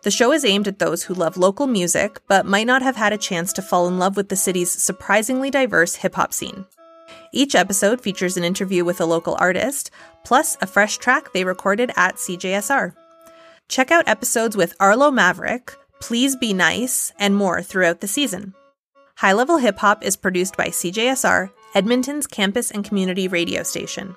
The 0.00 0.10
show 0.10 0.32
is 0.32 0.46
aimed 0.46 0.66
at 0.66 0.78
those 0.78 1.02
who 1.02 1.12
love 1.12 1.36
local 1.36 1.66
music 1.66 2.22
but 2.26 2.46
might 2.46 2.66
not 2.66 2.80
have 2.80 2.96
had 2.96 3.12
a 3.12 3.18
chance 3.18 3.52
to 3.52 3.60
fall 3.60 3.86
in 3.86 3.98
love 3.98 4.16
with 4.16 4.30
the 4.30 4.34
city's 4.34 4.72
surprisingly 4.72 5.50
diverse 5.50 5.96
hip 5.96 6.14
hop 6.14 6.32
scene. 6.32 6.64
Each 7.32 7.54
episode 7.54 8.00
features 8.00 8.38
an 8.38 8.44
interview 8.44 8.82
with 8.82 8.98
a 8.98 9.04
local 9.04 9.36
artist, 9.38 9.90
plus 10.24 10.56
a 10.62 10.66
fresh 10.66 10.96
track 10.96 11.34
they 11.34 11.44
recorded 11.44 11.92
at 11.96 12.16
CJSR. 12.16 12.94
Check 13.68 13.90
out 13.90 14.08
episodes 14.08 14.56
with 14.56 14.74
Arlo 14.80 15.10
Maverick, 15.10 15.76
Please 16.00 16.34
Be 16.34 16.54
Nice, 16.54 17.12
and 17.18 17.36
more 17.36 17.60
throughout 17.60 18.00
the 18.00 18.08
season. 18.08 18.54
High 19.16 19.32
Level 19.32 19.58
Hip 19.58 19.78
Hop 19.78 20.04
is 20.04 20.16
produced 20.16 20.56
by 20.56 20.68
CJSR, 20.68 21.50
Edmonton's 21.74 22.26
campus 22.26 22.72
and 22.72 22.84
community 22.84 23.28
radio 23.28 23.62
station. 23.62 24.16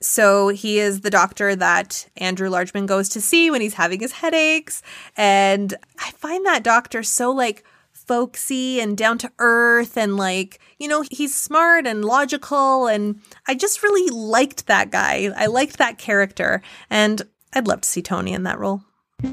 So 0.00 0.48
he 0.48 0.78
is 0.78 1.00
the 1.00 1.10
doctor 1.10 1.56
that 1.56 2.06
Andrew 2.16 2.50
Largeman 2.50 2.86
goes 2.86 3.08
to 3.10 3.20
see 3.20 3.50
when 3.50 3.60
he's 3.60 3.74
having 3.74 4.00
his 4.00 4.12
headaches. 4.12 4.82
And 5.16 5.74
I 5.98 6.10
find 6.12 6.44
that 6.46 6.62
doctor 6.62 7.02
so 7.02 7.30
like 7.30 7.64
folksy 8.06 8.80
and 8.80 8.96
down 8.96 9.18
to 9.18 9.32
earth 9.38 9.96
and 9.96 10.16
like, 10.16 10.58
you 10.78 10.88
know, 10.88 11.04
he's 11.10 11.34
smart 11.34 11.86
and 11.86 12.04
logical. 12.04 12.86
And 12.86 13.20
I 13.46 13.54
just 13.54 13.82
really 13.82 14.10
liked 14.10 14.66
that 14.66 14.90
guy. 14.90 15.30
I 15.36 15.46
liked 15.46 15.78
that 15.78 15.98
character. 15.98 16.62
And 16.90 17.22
I'd 17.52 17.68
love 17.68 17.82
to 17.82 17.88
see 17.88 18.02
Tony 18.02 18.32
in 18.32 18.44
that 18.44 18.58
role. 18.58 18.82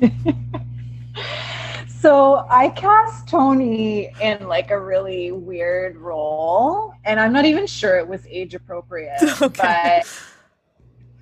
so 1.88 2.46
I 2.50 2.70
cast 2.70 3.28
Tony 3.28 4.12
in 4.22 4.48
like 4.48 4.72
a 4.72 4.80
really 4.80 5.32
weird 5.32 5.98
role, 5.98 6.94
and 7.06 7.20
I'm 7.20 7.34
not 7.34 7.46
even 7.46 7.68
sure 7.68 7.98
it 7.98 8.08
was 8.08 8.26
age 8.28 8.56
appropriate, 8.56 9.18
okay. 9.42 10.02
but 10.02 10.22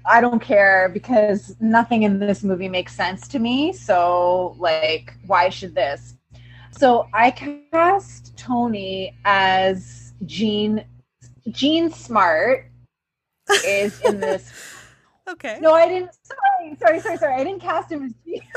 I 0.05 0.21
don't 0.21 0.41
care 0.41 0.89
because 0.93 1.55
nothing 1.59 2.03
in 2.03 2.19
this 2.19 2.43
movie 2.43 2.69
makes 2.69 2.95
sense 2.95 3.27
to 3.29 3.39
me. 3.39 3.73
So, 3.73 4.55
like, 4.57 5.13
why 5.25 5.49
should 5.49 5.75
this? 5.75 6.16
So 6.77 7.07
I 7.13 7.31
cast 7.31 8.37
Tony 8.37 9.17
as 9.25 10.13
Jean. 10.25 10.85
Jean 11.49 11.89
Smart 11.89 12.69
is 13.65 13.99
in 14.01 14.19
this 14.19 14.51
Okay. 15.27 15.57
No, 15.59 15.73
I 15.73 15.87
didn't. 15.87 16.11
Sorry, 16.23 16.75
sorry, 16.79 16.99
sorry, 17.01 17.17
sorry. 17.17 17.33
I 17.33 17.43
didn't 17.43 17.61
cast 17.61 17.91
him 17.91 18.03
as 18.03 18.13
Jean. 18.25 18.41
okay. 18.41 18.53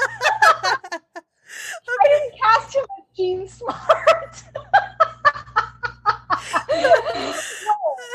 I 1.88 2.08
didn't 2.08 2.38
cast 2.40 2.76
him 2.76 2.84
as 2.98 3.04
Jean 3.16 3.48
Smart. 3.48 4.44
no, 6.70 6.92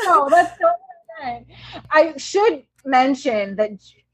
no, 0.06 0.30
that's 0.30 0.58
not 0.62 0.76
what. 1.20 1.44
I 1.92 2.16
should 2.18 2.64
mention 2.86 3.56
that 3.58 3.72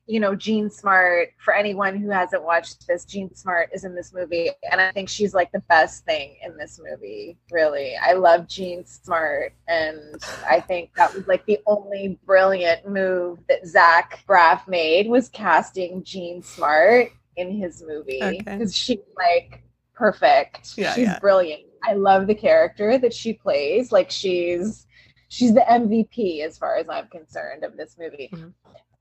you 0.08 0.20
know, 0.20 0.36
Jean 0.36 0.70
Smart, 0.70 1.30
for 1.38 1.54
anyone 1.54 1.96
who 1.96 2.10
hasn't 2.10 2.44
watched 2.44 2.88
this, 2.88 3.06
Jean 3.06 3.34
Smart 3.34 3.70
is 3.74 3.84
in 3.84 3.96
this 3.96 4.14
movie. 4.14 4.50
And 4.72 4.82
I 4.82 4.92
think 4.92 5.10
she's 5.10 5.34
like 5.34 5.52
the 5.52 5.62
best 5.70 6.06
thing 6.06 6.36
in 6.44 6.58
this 6.58 6.80
movie, 6.84 7.38
really. 7.52 7.96
I 7.96 8.14
love 8.14 8.48
Jean 8.48 8.86
Smart. 8.86 9.54
And 9.68 10.22
I 10.50 10.60
think 10.60 10.92
that 10.96 11.14
was 11.14 11.28
like 11.28 11.46
the 11.46 11.60
only 11.66 12.20
brilliant 12.26 12.88
move 12.88 13.40
that 13.48 13.66
Zach 13.66 14.24
Braff 14.28 14.68
made 14.68 15.08
was 15.08 15.30
casting 15.30 16.04
Jean 16.04 16.42
Smart 16.42 17.12
in 17.38 17.52
his 17.52 17.84
movie. 17.88 18.40
Because 18.40 18.62
okay. 18.62 18.72
she's 18.72 19.00
like 19.16 19.64
perfect. 19.94 20.78
Yeah, 20.78 20.94
she's 20.94 21.08
yeah. 21.08 21.20
brilliant. 21.20 21.62
I 21.84 21.94
love 21.94 22.28
the 22.28 22.36
character 22.36 22.98
that 22.98 23.14
she 23.14 23.34
plays. 23.34 23.92
Like 23.92 24.12
she's 24.12 24.88
she's 25.30 25.54
the 25.54 25.62
MVP 25.62 26.46
as 26.46 26.58
far 26.58 26.78
as 26.78 26.90
I'm 26.90 27.08
concerned 27.08 27.64
of 27.64 27.78
this 27.78 27.96
movie. 27.98 28.30
Mm-hmm. 28.34 28.50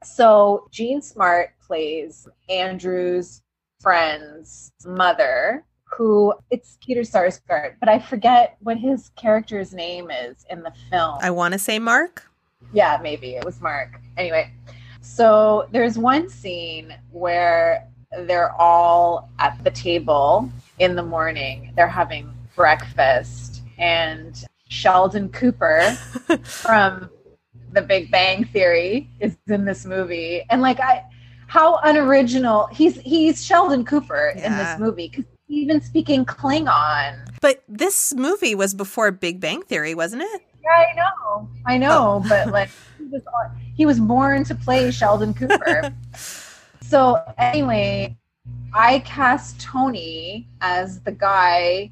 So 0.02 0.66
Jean 0.70 1.02
Smart 1.02 1.50
plays 1.66 2.26
Andrew's 2.48 3.42
friend's 3.80 4.72
mother, 4.84 5.64
who 5.84 6.32
it's 6.50 6.78
Peter 6.84 7.02
Sarsgaard, 7.02 7.74
but 7.80 7.88
I 7.88 7.98
forget 7.98 8.56
what 8.60 8.78
his 8.78 9.10
character's 9.10 9.74
name 9.74 10.10
is 10.10 10.46
in 10.48 10.62
the 10.62 10.72
film. 10.90 11.18
I 11.20 11.30
want 11.30 11.52
to 11.52 11.58
say 11.58 11.78
Mark. 11.78 12.26
Yeah, 12.72 12.98
maybe 13.02 13.34
it 13.34 13.44
was 13.44 13.60
Mark. 13.60 14.00
Anyway, 14.16 14.52
so 15.00 15.68
there's 15.72 15.98
one 15.98 16.28
scene 16.28 16.94
where 17.10 17.86
they're 18.20 18.52
all 18.52 19.30
at 19.38 19.62
the 19.64 19.70
table 19.70 20.50
in 20.78 20.94
the 20.94 21.02
morning. 21.02 21.72
They're 21.76 21.88
having 21.88 22.32
breakfast, 22.56 23.62
and 23.78 24.44
Sheldon 24.68 25.28
Cooper 25.30 25.90
from 26.42 27.10
the 27.72 27.82
Big 27.82 28.10
Bang 28.10 28.44
Theory 28.44 29.08
is 29.20 29.36
in 29.46 29.64
this 29.64 29.84
movie, 29.84 30.44
and 30.50 30.60
like 30.60 30.80
I, 30.80 31.04
how 31.46 31.76
unoriginal 31.82 32.66
he's 32.66 33.00
he's 33.00 33.44
Sheldon 33.44 33.84
Cooper 33.84 34.32
yeah. 34.36 34.46
in 34.46 34.56
this 34.56 34.78
movie 34.78 35.08
because 35.08 35.24
even 35.48 35.80
speaking 35.80 36.24
Klingon. 36.24 37.28
But 37.40 37.62
this 37.68 38.14
movie 38.14 38.54
was 38.54 38.74
before 38.74 39.10
Big 39.10 39.40
Bang 39.40 39.62
Theory, 39.62 39.94
wasn't 39.94 40.22
it? 40.22 40.42
Yeah, 40.62 40.70
I 40.70 40.94
know, 40.94 41.48
I 41.66 41.78
know, 41.78 42.22
oh. 42.24 42.28
but 42.28 42.48
like 42.48 42.70
he 42.98 43.04
was 43.06 43.22
he 43.76 43.86
was 43.86 44.00
born 44.00 44.44
to 44.44 44.54
play 44.54 44.90
Sheldon 44.90 45.34
Cooper. 45.34 45.92
so 46.82 47.20
anyway, 47.38 48.16
I 48.74 49.00
cast 49.00 49.60
Tony 49.60 50.48
as 50.60 51.00
the 51.00 51.12
guy 51.12 51.90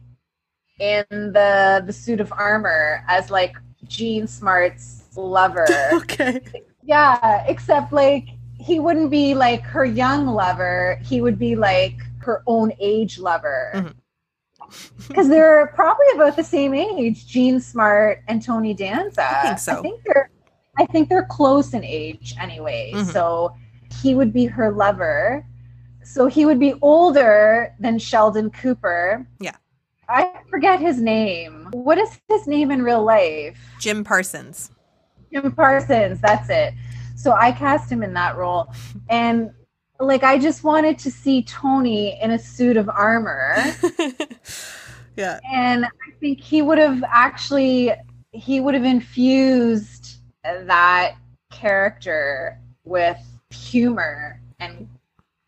in 0.79 1.05
the 1.11 1.83
the 1.85 1.93
suit 1.93 2.21
of 2.21 2.33
armor 2.33 3.05
as 3.09 3.31
like 3.31 3.57
Jean 3.87 4.27
Smart's 4.27 5.08
lover. 5.19 5.67
okay. 5.93 6.41
Yeah, 6.83 7.45
except 7.47 7.93
like 7.93 8.29
he 8.59 8.81
wouldn't 8.81 9.11
be 9.11 9.35
like 9.35 9.63
her 9.63 9.85
young 9.85 10.27
lover. 10.27 11.01
He 11.03 11.21
would 11.21 11.39
be 11.39 11.57
like 11.57 11.97
her 12.21 12.43
own 12.47 12.73
age 12.81 13.19
lover. 13.19 13.73
Mm-hmm 13.75 13.99
because 15.09 15.29
they're 15.29 15.69
probably 15.75 16.07
about 16.15 16.37
the 16.37 16.45
same 16.45 16.75
age, 16.75 17.27
Jean 17.27 17.61
Smart 17.61 18.23
and 18.29 18.43
Tony 18.43 18.75
Danza. 18.75 19.23
I 19.23 19.43
think 19.43 19.59
so. 19.59 19.79
I 19.79 19.83
think 19.83 20.03
they're, 20.05 20.31
I 20.79 20.87
think 20.87 21.09
they're 21.09 21.27
close 21.27 21.75
in 21.75 21.85
age 21.85 22.35
anyway. 22.41 22.93
Mm-hmm. 22.95 23.11
So 23.11 23.55
he 24.03 24.15
would 24.15 24.33
be 24.33 24.47
her 24.47 24.71
lover. 24.71 25.47
So 26.05 26.27
he 26.27 26.47
would 26.47 26.59
be 26.59 26.75
older 26.83 27.75
than 27.79 27.99
Sheldon 27.99 28.51
Cooper. 28.51 29.27
Yeah. 29.41 29.57
I 30.09 30.41
forget 30.49 30.81
his 30.81 31.01
name. 31.01 31.69
What 31.73 31.99
is 31.99 32.19
his 32.29 32.47
name 32.47 32.71
in 32.71 32.83
real 32.83 33.03
life? 33.03 33.59
Jim 33.79 34.05
Parsons. 34.05 34.71
Jim 35.33 35.53
Parsons, 35.53 36.21
that's 36.21 36.49
it. 36.51 36.75
So 37.17 37.33
I 37.33 37.53
cast 37.53 37.91
him 37.91 38.03
in 38.03 38.15
that 38.15 38.37
role. 38.37 38.73
And 39.09 39.51
like 40.01 40.23
I 40.23 40.39
just 40.39 40.63
wanted 40.65 40.99
to 41.01 41.11
see 41.11 41.43
Tony 41.43 42.21
in 42.21 42.31
a 42.33 42.39
suit 42.39 42.77
of 42.77 42.89
armor. 42.89 43.57
yeah. 45.17 45.41
And 45.53 45.85
I 45.85 46.11
think 46.21 46.41
he 46.41 46.63
would 46.63 46.79
have 46.79 47.03
actually 47.09 47.93
he 48.33 48.61
would 48.61 48.75
have 48.75 48.85
infused 48.85 50.19
that 50.45 51.17
character 51.51 52.61
with 52.85 53.19
humor 53.51 54.41
and 54.61 54.89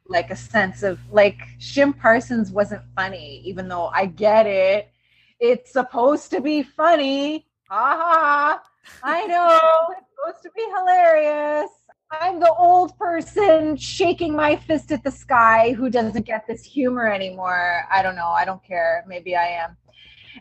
like 0.09 0.31
a 0.31 0.37
sense 0.37 0.83
of 0.83 0.99
like 1.13 1.39
Jim 1.59 1.93
Parsons 1.93 2.51
wasn't 2.51 2.83
funny, 2.97 3.43
even 3.45 3.69
though 3.69 3.87
I 3.87 4.07
get 4.07 4.47
it. 4.47 4.91
It's 5.39 5.73
supposed 5.73 6.31
to 6.33 6.41
be 6.41 6.63
funny. 6.63 7.47
Ha 7.69 7.97
ha. 7.97 8.63
I 9.03 9.27
know. 9.27 9.59
It's 9.99 10.07
supposed 10.11 10.43
to 10.43 10.51
be 10.57 10.65
hilarious. 10.77 11.71
I'm 12.13 12.41
the 12.41 12.53
old 12.53 12.97
person 12.99 13.77
shaking 13.77 14.35
my 14.35 14.57
fist 14.57 14.91
at 14.91 15.05
the 15.05 15.13
sky 15.13 15.73
who 15.73 15.89
doesn't 15.89 16.27
get 16.27 16.47
this 16.47 16.65
humor 16.65 17.07
anymore. 17.07 17.85
I 17.91 18.03
don't 18.03 18.17
know. 18.17 18.29
I 18.29 18.45
don't 18.45 18.63
care. 18.65 19.05
Maybe 19.07 19.37
I 19.37 19.47
am. 19.47 19.77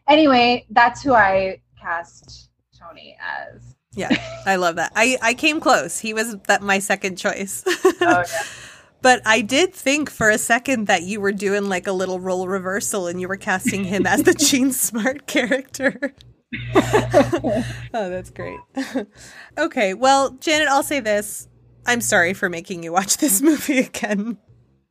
Anyway, 0.08 0.66
that's 0.72 1.04
who 1.04 1.14
I 1.14 1.62
cast 1.80 2.50
Tony 2.78 3.16
as. 3.22 3.76
Yeah, 3.94 4.10
I 4.46 4.56
love 4.56 4.78
that. 4.78 4.92
I, 4.96 5.18
I 5.22 5.34
came 5.34 5.60
close. 5.60 6.00
He 6.00 6.14
was 6.14 6.38
that 6.48 6.62
my 6.62 6.80
second 6.80 7.18
choice. 7.18 7.64
oh, 7.68 7.94
yeah. 8.02 8.44
But 9.02 9.22
I 9.26 9.42
did 9.42 9.74
think 9.74 10.10
for 10.10 10.30
a 10.30 10.38
second 10.38 10.88
that 10.88 11.04
you 11.04 11.22
were 11.22 11.32
doing 11.32 11.70
like 11.70 11.88
a 11.88 11.92
little 11.92 12.20
role 12.20 12.48
reversal 12.48 13.08
and 13.08 13.22
you 13.22 13.28
were 13.28 13.38
casting 13.38 13.84
him 13.84 14.06
as 14.06 14.24
the 14.24 14.34
Jean 14.38 14.72
Smart 14.72 15.26
character. 15.28 16.14
oh, 16.76 17.64
that's 17.94 18.32
great. 18.32 18.60
okay, 19.58 19.94
well, 19.94 20.32
Janet, 20.32 20.68
I'll 20.68 20.84
say 20.84 21.00
this. 21.00 21.48
I'm 21.86 22.02
sorry 22.02 22.34
for 22.34 22.50
making 22.50 22.84
you 22.84 22.92
watch 22.92 23.18
this 23.18 23.42
movie 23.44 23.80
again. 23.80 24.38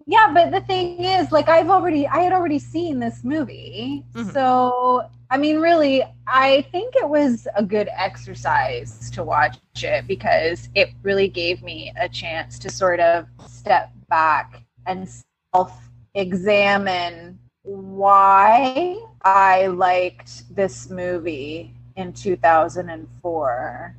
Yeah, 0.06 0.30
but 0.32 0.50
the 0.50 0.62
thing 0.62 1.04
is, 1.04 1.30
like, 1.32 1.48
I've 1.48 1.68
already, 1.68 2.06
I 2.06 2.20
had 2.20 2.32
already 2.32 2.58
seen 2.58 2.98
this 2.98 3.22
movie. 3.24 4.04
Mm-hmm. 4.14 4.30
So, 4.30 5.02
I 5.30 5.36
mean, 5.36 5.58
really, 5.58 6.02
I 6.26 6.66
think 6.72 6.96
it 6.96 7.06
was 7.06 7.46
a 7.56 7.62
good 7.62 7.90
exercise 7.94 9.10
to 9.10 9.22
watch 9.22 9.58
it 9.82 10.06
because 10.06 10.70
it 10.74 10.88
really 11.02 11.28
gave 11.28 11.62
me 11.62 11.92
a 12.00 12.08
chance 12.08 12.58
to 12.60 12.70
sort 12.70 13.00
of 13.00 13.26
step 13.46 13.92
back 14.08 14.62
and 14.86 15.06
self 15.52 15.90
examine 16.14 17.38
why 17.62 18.96
I 19.22 19.66
liked 19.66 20.54
this 20.54 20.90
movie 20.90 21.74
in 21.96 22.12
2004. 22.12 23.96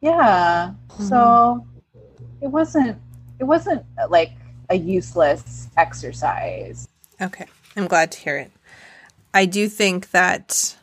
Yeah. 0.00 0.72
Mm-hmm. 0.88 1.04
So 1.04 1.66
it 2.40 2.48
wasn't 2.48 2.98
it 3.38 3.44
wasn't 3.44 3.84
like 4.08 4.32
a 4.70 4.76
useless 4.76 5.68
exercise. 5.76 6.88
Okay. 7.20 7.46
I'm 7.76 7.86
glad 7.86 8.12
to 8.12 8.18
hear 8.18 8.36
it. 8.36 8.50
I 9.34 9.46
do 9.46 9.68
think 9.68 10.10
that, 10.10 10.76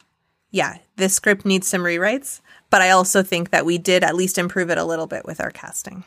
yeah, 0.51 0.77
this 0.95 1.13
script 1.13 1.45
needs 1.45 1.67
some 1.67 1.81
rewrites, 1.81 2.41
but 2.69 2.81
I 2.81 2.89
also 2.89 3.21
think 3.21 3.51
that 3.51 3.65
we 3.65 3.77
did 3.77 4.03
at 4.03 4.15
least 4.15 4.37
improve 4.37 4.69
it 4.69 4.77
a 4.77 4.83
little 4.83 5.07
bit 5.07 5.25
with 5.25 5.39
our 5.39 5.51
casting. 5.51 6.03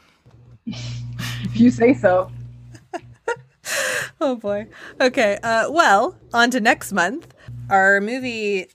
if 0.66 1.54
you 1.54 1.70
say 1.70 1.94
so. 1.94 2.30
oh 4.20 4.36
boy. 4.36 4.66
Okay. 5.00 5.38
Uh, 5.42 5.70
well, 5.70 6.16
on 6.32 6.50
to 6.50 6.60
next 6.60 6.92
month. 6.92 7.31
Our 7.72 8.02
movie 8.02 8.66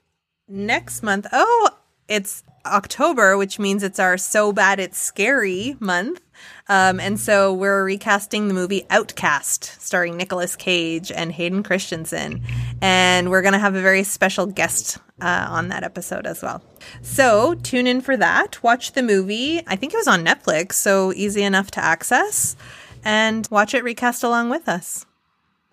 next 0.47 1.03
month. 1.03 1.27
Oh, 1.31 1.69
it's 2.07 2.43
October, 2.65 3.37
which 3.37 3.59
means 3.59 3.83
it's 3.83 3.99
our 3.99 4.17
So 4.17 4.51
Bad 4.51 4.79
It's 4.79 4.97
Scary 4.97 5.77
month. 5.79 6.19
Um, 6.67 6.99
and 6.99 7.19
so 7.19 7.53
we're 7.53 7.83
recasting 7.83 8.47
the 8.47 8.55
movie 8.55 8.87
Outcast, 8.89 9.79
starring 9.79 10.17
Nicolas 10.17 10.55
Cage 10.55 11.11
and 11.11 11.31
Hayden 11.31 11.61
Christensen. 11.61 12.41
And 12.81 13.29
we're 13.29 13.43
going 13.43 13.53
to 13.53 13.59
have 13.59 13.75
a 13.75 13.81
very 13.83 14.01
special 14.01 14.47
guest 14.47 14.97
uh, 15.21 15.45
on 15.47 15.67
that 15.67 15.83
episode 15.83 16.25
as 16.25 16.41
well. 16.41 16.63
So 17.03 17.53
tune 17.53 17.85
in 17.85 18.01
for 18.01 18.17
that. 18.17 18.63
Watch 18.63 18.93
the 18.93 19.03
movie. 19.03 19.61
I 19.67 19.75
think 19.75 19.93
it 19.93 19.97
was 19.97 20.07
on 20.07 20.25
Netflix, 20.25 20.73
so 20.73 21.13
easy 21.13 21.43
enough 21.43 21.69
to 21.71 21.85
access. 21.85 22.55
And 23.05 23.47
watch 23.51 23.75
it 23.75 23.83
recast 23.83 24.23
along 24.23 24.49
with 24.49 24.67
us. 24.67 25.05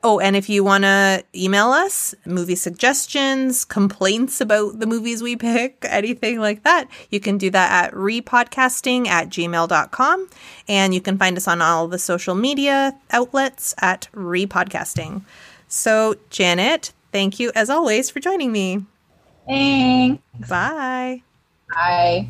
Oh, 0.06 0.20
and 0.20 0.36
if 0.36 0.50
you 0.50 0.62
want 0.62 0.84
to 0.84 1.24
email 1.34 1.68
us 1.68 2.14
movie 2.26 2.56
suggestions, 2.56 3.64
complaints 3.64 4.38
about 4.38 4.78
the 4.78 4.86
movies 4.86 5.22
we 5.22 5.34
pick, 5.34 5.82
anything 5.88 6.38
like 6.38 6.62
that, 6.64 6.88
you 7.08 7.20
can 7.20 7.38
do 7.38 7.48
that 7.50 7.86
at 7.86 7.94
repodcasting 7.94 9.06
at 9.06 9.30
gmail.com. 9.30 10.28
And 10.68 10.94
you 10.94 11.00
can 11.00 11.16
find 11.16 11.38
us 11.38 11.48
on 11.48 11.62
all 11.62 11.88
the 11.88 11.98
social 11.98 12.34
media 12.34 12.94
outlets 13.12 13.74
at 13.80 14.08
repodcasting. 14.14 15.22
So, 15.68 16.16
Janet, 16.28 16.92
thank 17.10 17.40
you 17.40 17.50
as 17.54 17.70
always 17.70 18.10
for 18.10 18.20
joining 18.20 18.52
me. 18.52 18.84
Thanks. 19.46 20.22
Bye. 20.46 21.22
Bye. 21.74 22.28